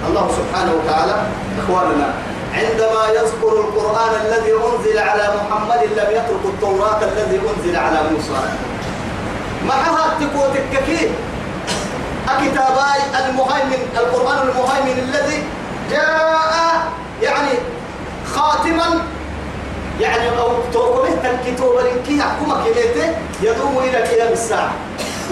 [0.08, 1.16] الله سبحانه وتعالى
[1.60, 2.14] إخواننا
[2.54, 8.40] عندما يذكر القرآن الذي أنزل على محمد لم يترك التوراة الذي أنزل على موسى.
[9.68, 11.12] معها تكو تككي
[12.38, 15.44] كتاباي المهيمن القرآن المهيمن الذي
[15.92, 17.52] جاء يعني
[18.36, 19.02] خاتما.
[20.00, 24.72] يعني أو توقفه الكتاب لكي يحكمك إليه يدوم إلى قيام الساعة.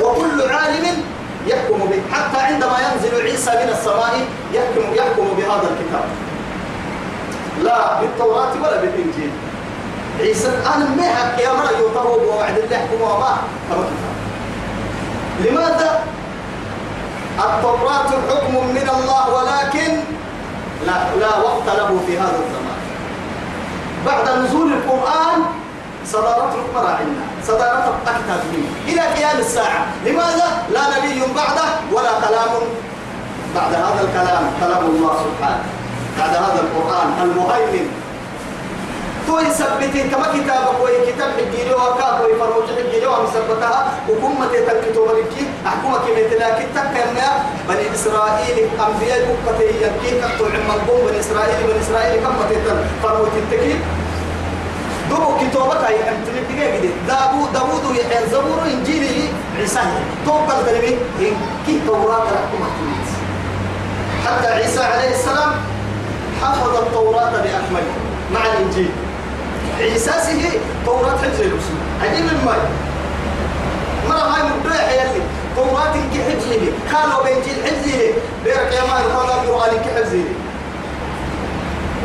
[0.02, 1.04] وكل عالم
[1.48, 2.02] يحكم به.
[2.16, 6.06] حتى عندما ينزل عيسى من السماء يحكم يحكم بهذا الكتاب.
[7.64, 9.32] لا بالتوراة ولا بالإنجيل.
[10.20, 11.06] عيسى أنا ما
[11.42, 13.38] يا مرة يطهو ووعد الله يحكم وما
[15.46, 16.04] لماذا
[17.40, 19.92] التوراة حكم من الله ولكن
[20.88, 22.82] لا لا وقت له في هذا الزمان.
[24.06, 25.40] بعد نزول القرآن
[26.06, 28.42] صدارة مراعينا صدارة أكتاب
[28.88, 29.86] إلى قيام الساعة.
[30.06, 32.52] لماذا؟ لا نبي بعده ولا كلام.
[33.56, 35.64] بعد هذا الكلام كلام الله سبحانه.
[36.20, 37.88] بعد هذا القرآن المهيمن
[39.28, 45.44] تو يثبتي كما كتابك وي كتاب حجيلي وكاك وي فروج حجيلي ومثبتها وكمة تكتب لكي
[45.68, 47.28] أحكمك مثلا كتاب كما
[47.70, 48.58] بني إسرائيل
[48.88, 53.76] أنبياء بكتي يبكي كتب عم القوم بني إسرائيل بني إسرائيل كم تتن فروج التكي
[55.12, 59.80] دبو كتابك أي أنت نبتغي جديد داوود داوود يحيى زبور إنجيلي عيسى
[60.26, 62.70] توقع الكلمة إن كي توراة الحكومة
[64.26, 65.52] حتى عيسى عليه السلام
[66.42, 67.94] حفظ التوراة بأكمله
[68.34, 68.92] مع الإنجيل.
[69.80, 72.70] عيسى سيه توراة حجر الرسول عجيب الماء
[74.10, 75.22] مرة هاي مبدع يلي
[75.56, 76.72] توراة كي حجر لي.
[76.92, 78.14] كانوا بإنجيل حجر لي.
[78.44, 80.24] بيرك يا مان هذا القرآن كي حجر لي.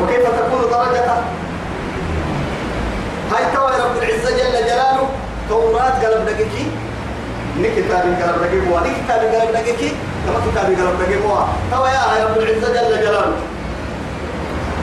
[0.02, 1.16] وكيف تكون درجته
[3.32, 5.08] هاي توا رب العزة جل جلاله.
[5.48, 6.64] توراة قلب دقيقي.
[7.58, 8.68] ني كتابي قلب دقيقي.
[8.72, 9.90] وني كتابي قلب دقيقي.
[10.26, 11.46] كما كتابي قلب دقيقي.
[11.70, 13.32] توا يا رب العزة جل جلاله.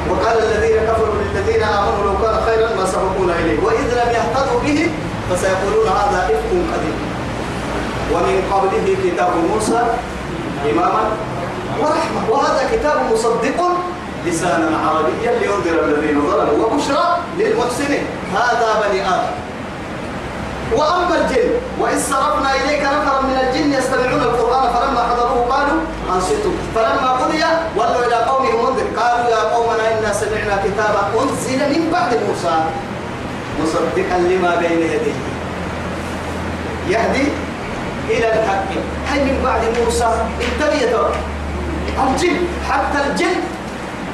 [0.09, 4.91] وقال الذين كفروا للذين آمنوا لو كان خيرا ما سبقونا إليه وإذ لم يهتدوا به
[5.29, 6.97] فسيقولون هذا إفك قديم.
[8.13, 9.81] ومن قبله كتاب موسى
[10.71, 11.03] إماما
[11.81, 12.21] ورحمة.
[12.29, 13.59] وهذا كتاب مصدق
[14.25, 18.05] لسانا عربيا لينذر الذين ظلموا وبشرى للمحسنين.
[18.33, 19.35] هذا بني آدم.
[20.77, 21.49] وأما الجن
[21.79, 25.79] وإذ صرفنا إليك نفرا من الجن يستمعون القرآن فلما حضروه قالوا
[26.13, 27.43] أنصتوا فلما قضي
[27.75, 28.87] ولوا إلى قومهم منذر.
[28.97, 32.55] قالوا يا قومنا إنا سمعنا كتابا أنزل من بعد موسى
[33.61, 35.19] مصدقا لما بين يديه.
[36.89, 37.27] يهدي
[38.09, 38.69] إلى الحق.
[39.07, 40.09] هل من بعد موسى؟
[40.41, 40.81] انتبه
[41.99, 42.37] الجن
[42.69, 43.37] حتى الجن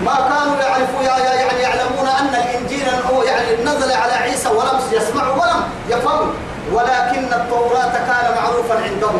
[0.05, 5.61] ما كانوا يعرفوا يعني يعلمون أن الإنجيل هو يعني نزل على عيسى ولم يسمعوا ولم
[5.89, 6.33] يفهموا.
[6.73, 9.19] ولكن التوراة كان معروفا عندهم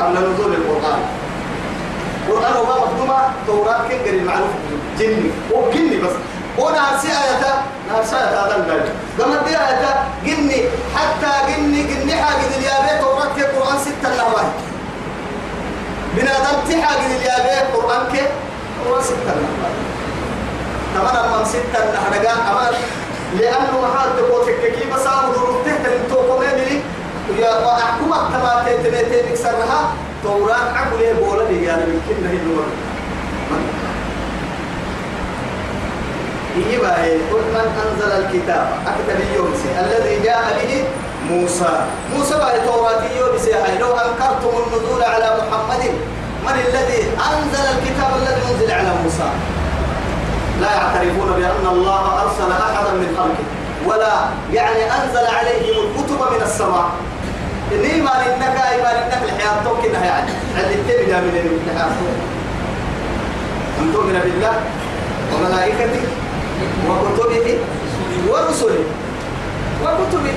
[0.00, 1.00] قبل نزول القرآن.
[2.30, 4.48] القرآن هو مخدومة توراة كن قريب معروف
[4.98, 6.10] جني وجني بس
[6.58, 7.62] وناسي آية
[7.92, 8.88] ناسي آية هذا البلد
[9.20, 10.64] قام دي آية جني
[10.96, 14.50] حتى جني جني حاجة اليابي توراة كي قرآن ستة نواهي
[16.16, 18.20] بنادم تحاجة اليابي قرآن كي
[18.84, 19.80] قرآن ستة نواهي
[20.94, 22.74] تمام من ستة نحرقا أمان
[23.38, 25.04] لأنه محال تقول تككي بس
[25.64, 26.80] تهتم توقمين لي
[27.42, 29.92] يا وأحكم التما تتنتين نكسرها
[30.22, 32.64] توراة عقل بولا لي يعني يمكن هي النور
[36.72, 38.68] يبقى قل من أنزل الكتاب.
[38.86, 40.84] أكتب يومسي الذي جاء به
[41.30, 41.86] موسى.
[42.16, 45.84] موسى بعد توراة يومسي لو أنكرتم النزول على محمد
[46.44, 47.02] من الذي
[47.32, 49.28] أنزل الكتاب الذي أنزل على موسى؟
[50.60, 53.46] لا يعترفون بأن الله أرسل أحدا من خلقه
[53.86, 54.14] ولا
[54.52, 56.90] يعني أنزل عليهم الكتب من السماء.
[57.72, 61.90] إني ما إنك إيمان إنك الحياة توكلها يعني اللي تبدا من الحياة
[63.80, 64.54] أن تؤمن بالله
[65.34, 66.02] وملائكته
[66.88, 67.58] وكتبه
[68.28, 68.84] ورسله.
[69.84, 70.34] وكتبه.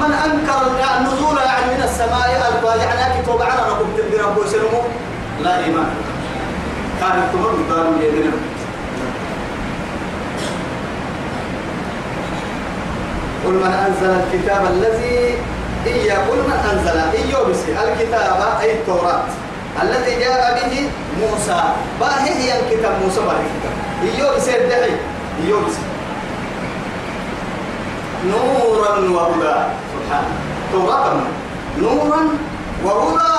[0.00, 0.62] من أنكر
[0.98, 4.82] النزول يعني من السماء ألقى يعني كتب عنا نقوم تبدي ربه سلمه
[5.42, 5.90] لا إيمان.
[7.00, 8.32] كان تمر قالوا يدنا.
[13.46, 15.34] قل من أنزل الكتاب الذي
[15.86, 19.24] إيا قل من أنزل إيو بسي الكتاب أي التوراة
[19.82, 20.88] الذي جاء به
[21.20, 21.62] موسى.
[22.00, 23.74] باهي هي الكتاب موسى باهي الكتاب.
[24.02, 24.94] إيو بسي الدعي
[25.44, 25.84] إيو بسي
[28.28, 29.56] نورا وهدى.
[29.92, 30.32] سبحانه
[30.72, 31.16] توراة
[31.78, 32.20] نورا
[32.84, 33.32] وهدى.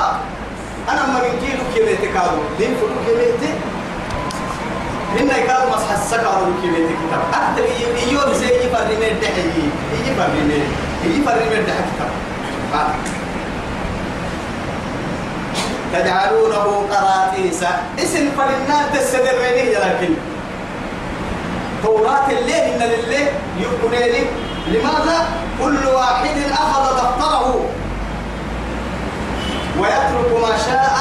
[0.89, 3.51] أنا ما نجيلك كميتي كادو دين فلو كميتي
[5.19, 7.21] هنا كادو مسح السكر كميتي كتاب.
[7.33, 7.65] أكتب
[8.09, 9.43] إيو بسي يفرمي الدحي
[10.07, 10.61] يفرمي
[11.05, 12.11] يفرمي الدحي كتاب.
[15.93, 17.63] تجعلونه قراطيس.
[17.99, 20.13] اسم فلنا تستدرينه لكن.
[21.83, 23.27] توراة الليل إن لله
[23.59, 24.23] يكون لي
[24.67, 25.17] لماذا؟
[25.59, 27.65] كل واحد أخذ دفتره.
[29.79, 30.95] ويترك ما شاء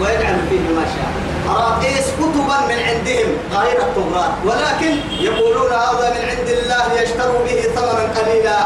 [0.00, 1.10] ويجعل فيه ما شاء.
[1.48, 4.32] قراطيس كتبا من عندهم غير التوراة.
[4.44, 8.60] ولكن يقولون هذا من عند الله يشتروا به ثمنا قليلا.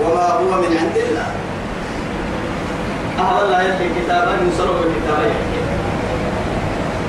[0.00, 1.26] وما هو من عند الله.
[3.18, 5.30] أهل الله يلقي كتابا يسروا بالكتابا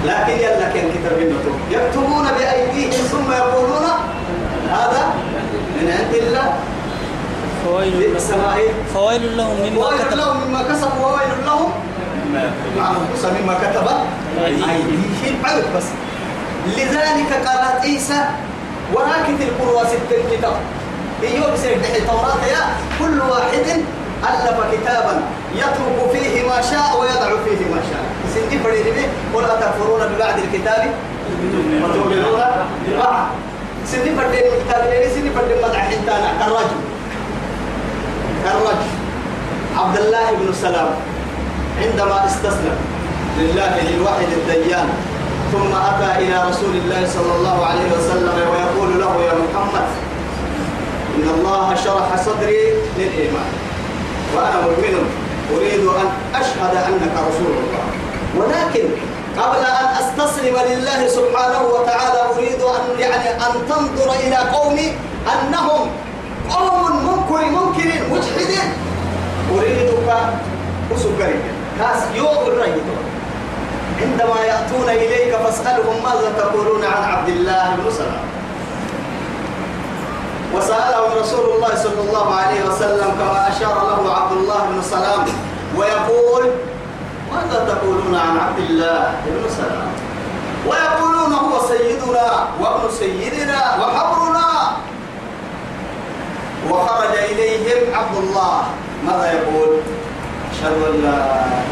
[0.05, 3.85] لكن يلا كان كتاب النتوب يكتبون بأيديهم ثم يقولون
[4.69, 5.13] هذا
[5.81, 6.53] من عند الله.
[7.65, 8.17] فويل.
[8.93, 10.17] فويل لهم مما وويل كتب.
[10.17, 11.71] لهم مما كسبوا وويل لهم
[13.43, 13.87] مما كتب
[14.45, 15.45] أيديهم.
[15.45, 15.85] عيب بس.
[16.67, 18.25] لذلك قالت عيسى
[18.93, 20.53] ولكن القروة ست كتاب.
[21.23, 22.63] إيوه بسير دحي التوراة يا
[22.99, 23.67] كل واحد
[24.23, 25.21] ألف كتابا.
[25.55, 28.03] يترك فيه ما شاء ويضع فيه ما شاء.
[28.35, 28.85] سندي فريد
[29.33, 30.91] ولا تكفرون ببعد الكتاب؟
[31.83, 32.41] وتؤمنون
[32.87, 33.25] ببعض.
[33.85, 34.83] سندي فريد الكتاب
[35.15, 36.79] سندي فريد مدع حتانا كالرجل.
[38.43, 38.89] كالرجل.
[39.77, 40.89] عبد الله بن سلام
[41.81, 42.77] عندما استسلم
[43.39, 44.89] لله للواحد الديان
[45.51, 49.87] ثم أتى إلى رسول الله صلى الله عليه وسلم ويقول له يا محمد
[51.15, 53.49] إن الله شرح صدري للإيمان
[54.35, 55.22] وأنا مؤمن.
[55.51, 57.85] أريد أن أشهد أنك رسول الله.
[58.37, 58.85] ولكن
[59.37, 64.93] قبل أن أستسلم لله سبحانه وتعالى أريد أن يعني أن تنظر إلى قومي
[65.33, 65.81] أنهم
[66.49, 68.67] قوم منكر منكرين مجحدين.
[69.57, 70.09] أريدك
[70.95, 71.39] أسكري
[71.79, 72.81] كاس يوم الرجل
[74.01, 78.23] عندما يأتون إليك فاسألهم ماذا تقولون عن عبد الله بن سلام.
[80.53, 85.25] وسأله رسول الله صلى الله عليه وسلم كما أشار له عبد الله بن سلام
[85.77, 86.43] ويقول
[87.33, 89.89] ماذا تقولون عن عبد الله بن سلام؟
[90.67, 94.49] ويقولون هو سيدنا وابن سيدنا وحبرنا.
[96.69, 98.61] وخرج إليهم عبد الله.
[99.05, 99.69] ماذا يقول؟
[100.53, 101.19] أشهد أن لا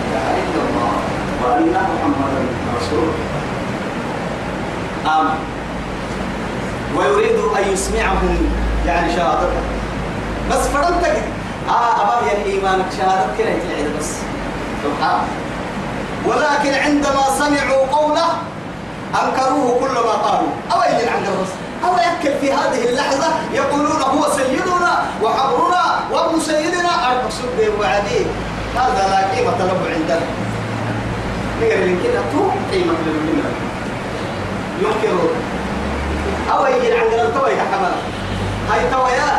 [0.02, 0.94] إله إلا الله
[1.44, 2.42] وأن محمدا
[2.78, 3.10] رسول
[5.06, 5.40] آمن
[6.98, 8.70] ويريد أن يسمعهم.
[8.88, 9.62] يعني شهادته
[10.52, 11.22] بس فرنتك
[11.70, 14.10] آه أبا يعني إيمانك شهادة كده يتلعب بس.
[14.84, 15.22] سبحان
[16.26, 18.28] ولكن عندما سمعوا قوله
[19.24, 20.50] أنكروه كل ما قالوا.
[20.72, 27.12] أو يجي عند الرسول أو يأكل في هذه اللحظة يقولون هو سيدنا وحبرنا وابن سيدنا.
[27.12, 28.26] المقصود به وعديه
[28.76, 30.26] هذا لا قيمة له عندنا.
[31.62, 33.52] نقرأ من كده تو قيمة للجملة
[34.82, 35.36] ينكرون.
[36.52, 37.12] أو يجي عند
[37.72, 37.92] حمل
[38.70, 39.32] هاي تويا.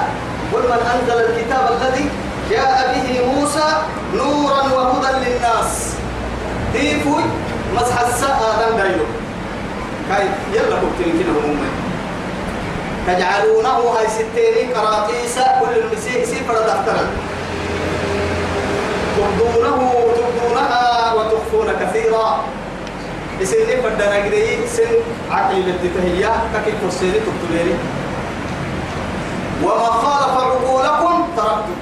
[0.53, 2.09] قل من أنزل الكتاب الذي
[2.51, 3.69] جاء به موسى
[4.15, 5.95] نورا وهدى للناس.
[6.73, 7.23] ديفوي
[7.77, 9.05] مسح الساعة دم دايلو
[10.09, 11.59] كاي يلا كنت كده هم.
[13.07, 17.07] تجعلونه هاي ستين قراطيس كل المسيح سيفر دفترا
[19.17, 22.45] تبدونه تبدونها وتخفون كثيرا.
[23.41, 24.93] يسني بدنا كده سن
[25.31, 26.33] عقل التهيا
[26.65, 27.75] كيف تفسيري تكتبيري
[29.65, 31.77] وما خالف عقولكم تركتم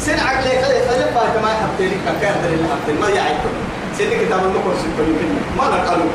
[0.00, 3.52] سن عقل خلي خلي فاك ما يحبتني كان دليل حبتني ما يعيكم
[3.98, 6.12] سن كتاب النقر ستة يمكن ما نقلوا.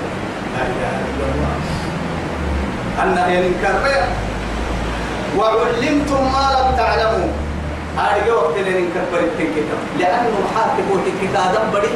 [0.53, 1.55] لا إله إلا الله.
[3.03, 3.75] أن ينكر
[5.37, 7.29] وعلمتم ما لم تعلموا.
[7.97, 9.79] هذا وقت اللي نكبر التكتاب.
[9.99, 11.93] لأنه حاكم التكتاب بدي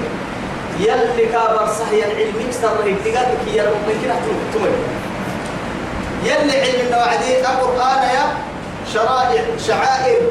[0.79, 4.15] يلي كابر صحيح العلم يكسر اتقادك يا رب كده
[4.53, 4.73] تمر.
[6.23, 8.25] يلي علم النوعدي القرآن يا
[8.93, 10.21] شرائع شعائر.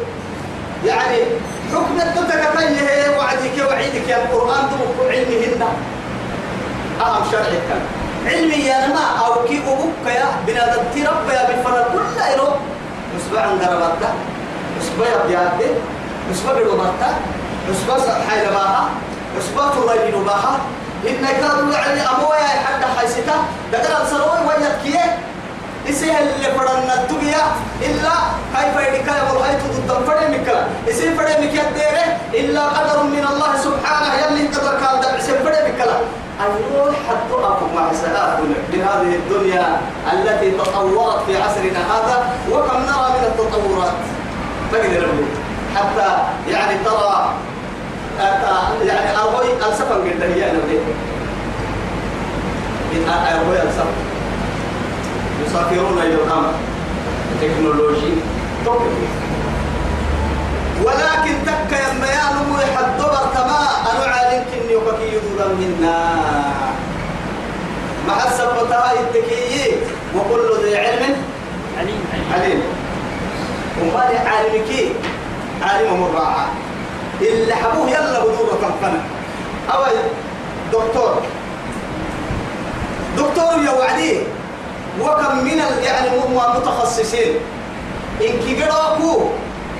[0.87, 1.19] يعني
[1.73, 5.63] حكم التتك هي وعدك وعيدك يا القرآن دمك علمهن.
[7.01, 7.83] أهم شرعي كان.
[8.27, 11.85] علمي يا نما أو كي أبوك يا بنادم تربى يا بالفرد.
[11.93, 12.49] كل إيرو
[13.17, 14.15] نسبة عن درباتك
[14.81, 15.71] نسبة يا بيادة
[16.31, 17.17] نسبة بالوباتك
[17.71, 17.95] نسبة
[18.31, 18.89] حيلة باها
[19.39, 20.59] نسبة تغير باها
[21.09, 23.37] إن كانوا يعني أبويا حتى حيستا
[23.73, 25.19] دقنا سروي ويتكيه.
[25.91, 27.43] إسيه اللي فرنا الدنيا
[27.83, 28.13] إلا
[28.57, 29.59] كيف يدك يا مرحيت
[29.89, 32.07] ضد فرد مكلا إسيه فرد مكيا ديرة
[32.41, 35.97] إلا قدر من الله سبحانه يلي قدر كان دبع إسيه فرد مكلا
[36.41, 39.81] أيوه حتى أكو مع سلامنا بهذه الدنيا
[40.13, 42.17] التي تطورت في عصرنا هذا
[42.53, 43.93] وكم نرى من التطورات؟
[44.73, 45.27] تقدر نقول
[45.77, 46.17] حتى
[46.49, 47.31] يعني ترى
[48.87, 50.81] يعني أرغوي السفن قد هي أنا بديت
[53.09, 54.16] أرغوي السفن
[55.47, 56.53] يسافرون إلى القمر
[57.43, 58.13] تكنولوجي
[58.65, 59.27] توقف
[60.85, 63.61] ولكن تك يما يعلم يحدبر تما
[63.93, 66.15] أنا عالم كني وكي يدودا منا.
[68.09, 69.73] مع السبتها التكيي
[70.17, 71.17] وكل ذي علم؟
[71.79, 72.63] عليم عليم.
[73.83, 74.71] وما عالمك؟
[75.63, 76.47] عالم مراعى.
[77.21, 79.01] اللي حبوه يلا بدورة تنقنا
[79.75, 79.85] أو
[80.73, 81.23] دكتور.
[83.17, 84.19] دكتور يا وعدي.
[85.01, 87.35] وكم من يعني م- متخصصين.
[88.21, 89.29] إن كيجروكو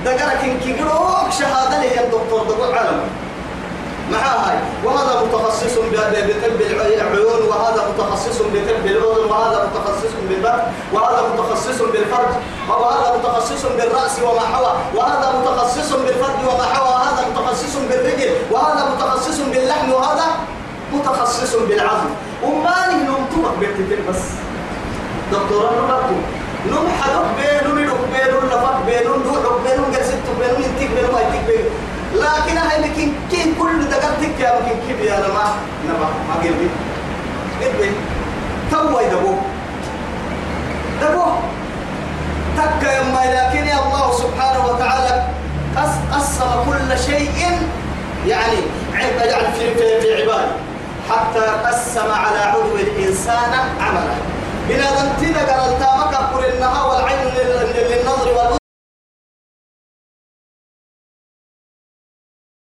[0.05, 2.99] دقرك إن كيجروك شهادة لي الدكتور دقوا عالم
[4.11, 4.57] مع هاي.
[4.85, 10.63] وهذا متخصص بطب العيون وهذا متخصص بطب الأذن وهذا متخصص بالبطن
[10.93, 12.31] وهذا متخصص بالفرج
[12.69, 19.37] وهذا متخصص بالرأس وما حوى وهذا متخصص بالفرج وما حوى وهذا متخصص بالرجل وهذا متخصص
[19.39, 20.25] باللحم وهذا
[20.93, 22.09] متخصص بالعظم.
[22.43, 24.21] وما نمتمك بالتفل بس.
[25.31, 26.15] دكتور نبرتو
[26.71, 31.47] نم حدق بينو ندق بينو نفق بينو نوحق بينو قرسط بينو ينتق بينو ما ينتق
[31.47, 31.69] بينو.
[32.23, 35.45] لكن هاي لكن كين كل دقرتك يا ممكن كيف يا لما
[35.85, 36.69] نبا ما قلبي
[37.61, 37.91] قلبي
[38.71, 39.33] تو يدبو
[41.01, 41.25] دبو.
[42.57, 45.23] تك يما لكن يا الله سبحانه وتعالى
[45.77, 47.31] قس- قسم كل شيء
[48.27, 48.57] يعني
[48.93, 50.51] عند يعني في عباده.
[51.09, 53.51] حتى قسم على عضو الإنسان
[53.81, 54.15] عمله.
[54.67, 56.13] بلا دمتنا قال التامك
[56.53, 57.33] النهار والعين
[57.89, 58.57] للنظر